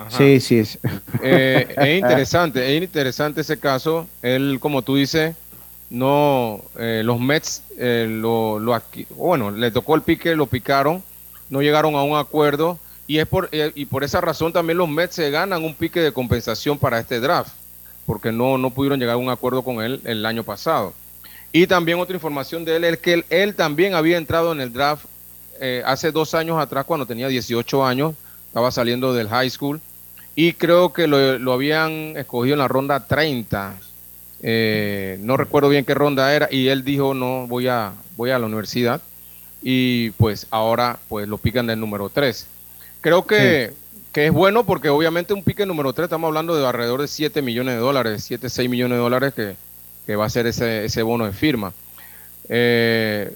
[0.09, 0.79] Sí, sí es.
[1.21, 4.07] Eh, es interesante, es interesante ese caso.
[4.21, 5.35] Él, como tú dices,
[5.89, 8.79] no, eh, los Mets eh, lo, lo
[9.15, 11.03] bueno, le tocó el pique, lo picaron,
[11.49, 15.15] no llegaron a un acuerdo y es por y por esa razón también los Mets
[15.15, 17.53] se ganan un pique de compensación para este draft,
[18.05, 20.93] porque no, no pudieron llegar a un acuerdo con él el año pasado.
[21.51, 25.05] Y también otra información de él es que él, también había entrado en el draft
[25.83, 28.13] hace dos años atrás cuando tenía 18 años,
[28.47, 29.81] estaba saliendo del high school
[30.35, 33.75] y creo que lo, habían escogido en la ronda 30.
[34.41, 38.39] Eh, no recuerdo bien qué ronda era y él dijo no voy a voy a
[38.39, 39.01] la universidad
[39.61, 42.47] y pues ahora pues lo pican del número 3.
[43.01, 43.73] Creo que,
[44.13, 47.75] es bueno porque obviamente un pique número 3 estamos hablando de alrededor de 7 millones
[47.75, 51.31] de dólares, 7, 6 millones de dólares que, va a ser ese, ese bono de
[51.31, 51.71] firma.
[52.49, 53.31] Eh,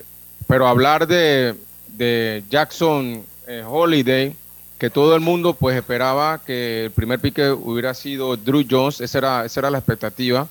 [0.47, 1.55] pero hablar de,
[1.87, 4.35] de Jackson eh, Holiday,
[4.77, 9.17] que todo el mundo pues esperaba que el primer pique hubiera sido Drew Jones, esa
[9.19, 10.47] era, esa era la expectativa.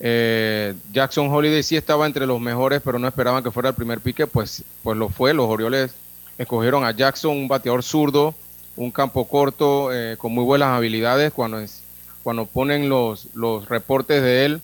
[0.00, 4.00] Eh, Jackson Holiday sí estaba entre los mejores, pero no esperaban que fuera el primer
[4.00, 5.34] pique, pues, pues lo fue.
[5.34, 5.92] Los Orioles
[6.38, 8.34] escogieron a Jackson, un bateador zurdo,
[8.76, 11.32] un campo corto, eh, con muy buenas habilidades.
[11.32, 11.82] Cuando, es,
[12.22, 14.62] cuando ponen los, los reportes de él,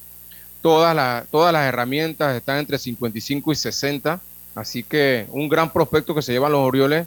[0.62, 4.20] todas, las todas las herramientas están entre 55 y 60.
[4.54, 7.06] Así que un gran prospecto que se llevan los Orioles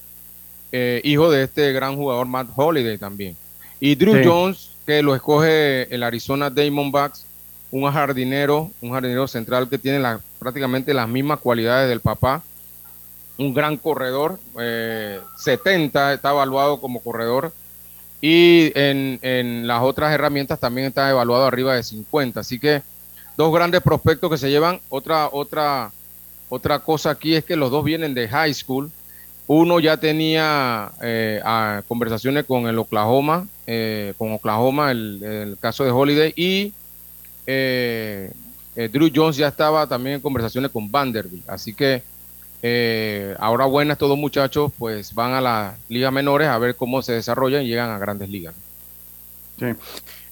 [0.72, 3.36] eh, hijo de este gran jugador Matt Holiday también.
[3.80, 7.26] Y Drew Jones, que lo escoge el Arizona Diamondbacks,
[7.72, 10.04] un jardinero, un jardinero central que tiene
[10.40, 12.44] prácticamente las mismas cualidades del papá,
[13.38, 14.40] un gran corredor,
[15.38, 17.54] 70 eh, está evaluado como corredor
[18.22, 22.42] y en, en, las otras herramientas también está evaluado arriba de 50.
[22.42, 22.82] Así que
[23.38, 24.82] dos grandes prospectos que se llevan.
[24.90, 25.92] Otra, otra,
[26.50, 28.92] otra cosa aquí es que los dos vienen de high school
[29.52, 31.42] uno ya tenía eh,
[31.88, 36.72] conversaciones con el Oklahoma, eh, con Oklahoma, el, caso de Holiday, y
[37.52, 41.50] eh, Drew Jones ya estaba también en conversaciones con Vanderbilt.
[41.50, 42.04] Así que
[43.40, 47.64] ahora buenas, todos muchachos, pues van a las ligas menores a ver cómo se desarrollan
[47.64, 48.54] y llegan a grandes ligas.
[49.58, 49.66] Sí.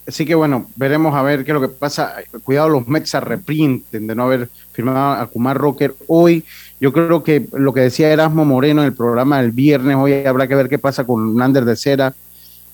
[0.08, 2.16] Así que bueno, veremos a ver qué es lo que pasa.
[2.46, 6.46] Cuidado, los Mets se de no haber firmado a Kumar Rocker hoy.
[6.80, 10.48] Yo creo que lo que decía Erasmo Moreno en el programa del viernes, hoy habrá
[10.48, 12.14] que ver qué pasa con Nander de Cera,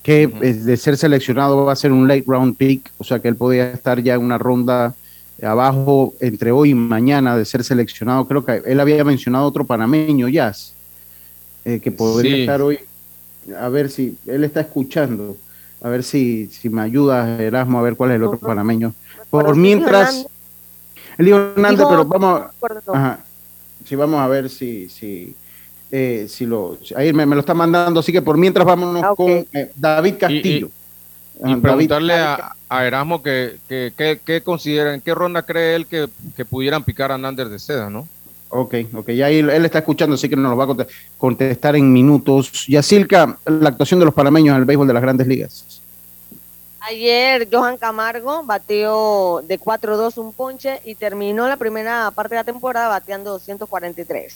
[0.04, 3.36] que de ser seleccionado va a ser un late round pick, o sea que él
[3.36, 4.94] podría estar ya en una ronda
[5.42, 8.28] abajo entre hoy y mañana de ser seleccionado.
[8.28, 10.74] Creo que él había mencionado otro panameño, Jazz,
[11.66, 12.80] eh, que podría estar hoy.
[13.60, 15.38] A ver si él está escuchando.
[15.82, 18.94] A ver si, si me ayuda Erasmo a ver cuál es el otro panameño.
[19.30, 20.26] Por mientras,
[21.18, 22.44] el dijo Hernández, pero vamos,
[22.88, 23.20] ajá,
[23.86, 25.36] sí, vamos a ver si, si,
[25.96, 29.30] eh, si lo, ahí me, lo está mandando, así que por mientras vámonos ah, con
[29.30, 30.72] eh, David Castillo.
[31.46, 36.10] Y, preguntarle a, Erasmo que, que, que, que, considera, en qué ronda cree él que,
[36.36, 38.08] que pudieran picar a Nander de Seda, ¿no?
[38.50, 40.88] Ok, ok, ya ahí él está escuchando, así que nos lo va a
[41.20, 42.66] contestar en minutos.
[42.68, 45.80] Yacilca, la actuación de los panameños en el béisbol de las grandes ligas.
[46.80, 52.46] Ayer Johan Camargo bateó de 4-2 un ponche y terminó la primera parte de la
[52.46, 54.36] temporada bateando 243.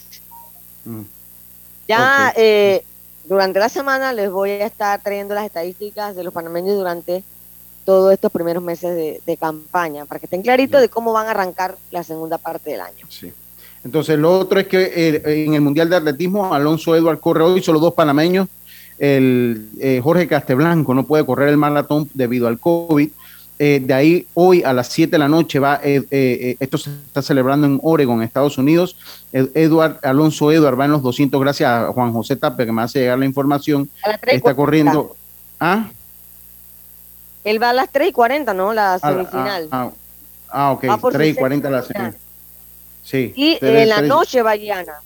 [0.84, 1.17] Mm.
[1.88, 2.84] Ya eh,
[3.24, 7.24] durante la semana les voy a estar trayendo las estadísticas de los panameños durante
[7.84, 11.78] todos estos primeros meses de, campaña, para que estén claritos de cómo van a arrancar
[11.90, 13.06] la segunda parte del año.
[13.08, 13.32] Sí.
[13.82, 17.62] Entonces, lo otro es que eh, en el Mundial de Atletismo, Alonso Eduard corre hoy,
[17.62, 18.48] solo dos panameños.
[18.98, 23.08] El eh, Jorge Casteblanco no puede correr el maratón debido al COVID.
[23.58, 27.66] Eh, de ahí, hoy a las 7 de la noche, va esto se está celebrando
[27.66, 28.96] en Oregon, Estados Unidos.
[29.32, 33.00] Eduard, Alonso Eduard va en los 200, gracias a Juan José Tape, que me hace
[33.00, 33.90] llegar la información.
[34.26, 35.16] Está corriendo.
[35.58, 35.88] ¿Ah?
[37.44, 38.72] Él va a las 3 y 40, ¿no?
[38.74, 39.68] La semifinal.
[39.70, 39.90] Ah,
[40.50, 42.14] ah, ok, 3 y 40 la semifinal.
[43.12, 45.00] Y en la noche va Yana.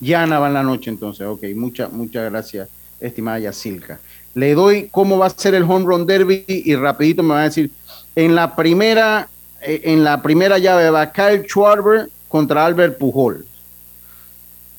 [0.00, 1.44] Yana va en la noche entonces, ok.
[1.54, 2.68] Muchas, muchas gracias,
[3.00, 3.98] estimada Yacilca.
[4.36, 7.44] Le doy cómo va a ser el home run derby y rapidito me va a
[7.44, 7.70] decir,
[8.14, 9.30] en la primera,
[9.62, 13.46] eh, en la primera llave va Kyle Schwarber contra Albert Pujol.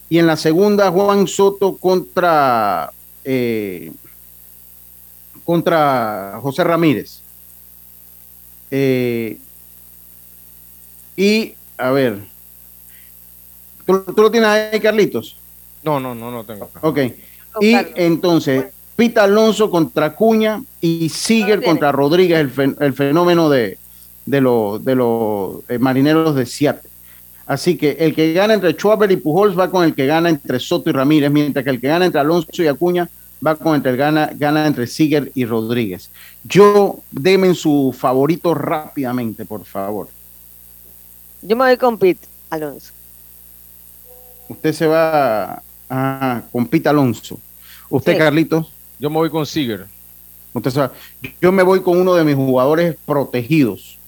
[0.10, 2.92] Y en la segunda, Juan Soto contra,
[3.24, 3.92] eh,
[5.44, 7.22] contra José Ramírez.
[8.70, 9.40] Eh,
[11.16, 12.20] y, a ver,
[13.88, 15.36] ¿Tú, lo tienes ahí, Carlitos?
[15.82, 16.70] No, no, no, no tengo.
[16.82, 17.00] Ok.
[17.60, 18.66] Y entonces,
[18.98, 23.78] Pita Alonso contra Cuña y Siger contra Rodríguez, el, fenómeno de,
[24.26, 24.38] de,
[24.82, 26.90] de los eh, marineros de Seattle.
[27.46, 30.60] Así que el que gana entre Schwaber y Pujols va con el que gana entre
[30.60, 33.08] Soto y Ramírez, mientras que el que gana entre Alonso y Acuña
[33.46, 36.10] va con el que gana, gana entre Siger y Rodríguez.
[36.44, 40.10] Yo, denme su favorito rápidamente, por favor.
[41.44, 42.92] Yo me voy con Pete Alonso.
[44.50, 47.40] Usted se va a, con Pete Alonso.
[47.90, 48.72] ¿Usted, Carlitos?
[49.00, 49.88] Yo me voy con Siger.
[50.54, 50.92] Usted se va.
[51.42, 54.00] Yo me voy con uno de mis jugadores protegidos,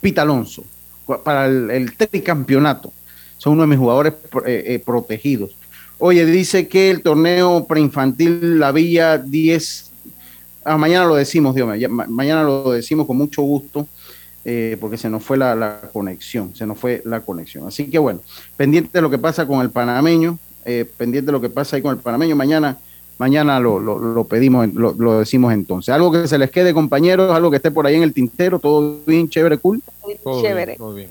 [0.00, 0.64] Pete Alonso
[1.06, 2.92] para el, tricampeonato.
[3.38, 4.14] Son uno de mis jugadores
[4.46, 5.56] eh, eh, protegidos.
[5.98, 9.90] Oye, dice que el torneo preinfantil La Villa 10,
[10.64, 13.86] ah, mañana lo decimos, Dios mío, mañana lo decimos con mucho gusto,
[14.44, 17.66] eh, porque se nos fue la, conexión, se nos fue la conexión.
[17.66, 18.20] Así que bueno,
[18.56, 20.38] pendiente de lo que pasa con el panameño,
[20.96, 22.78] pendiente de lo que pasa ahí con el panameño, mañana
[23.18, 25.94] mañana lo, lo, pedimos, lo, decimos entonces.
[25.94, 28.98] Algo que se les quede, compañeros, algo que esté por ahí en el tintero, todo
[29.06, 29.80] bien, chévere, cool.
[30.42, 30.76] chévere.
[30.76, 31.10] todo bien.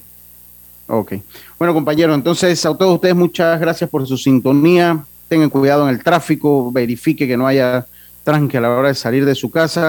[0.88, 1.14] Ok.
[1.58, 5.04] Bueno, compañeros, entonces a todos ustedes muchas gracias por su sintonía.
[5.30, 7.86] Tengan cuidado en el tráfico, verifique que no haya
[8.24, 9.82] tranque a la hora de salir de su casa.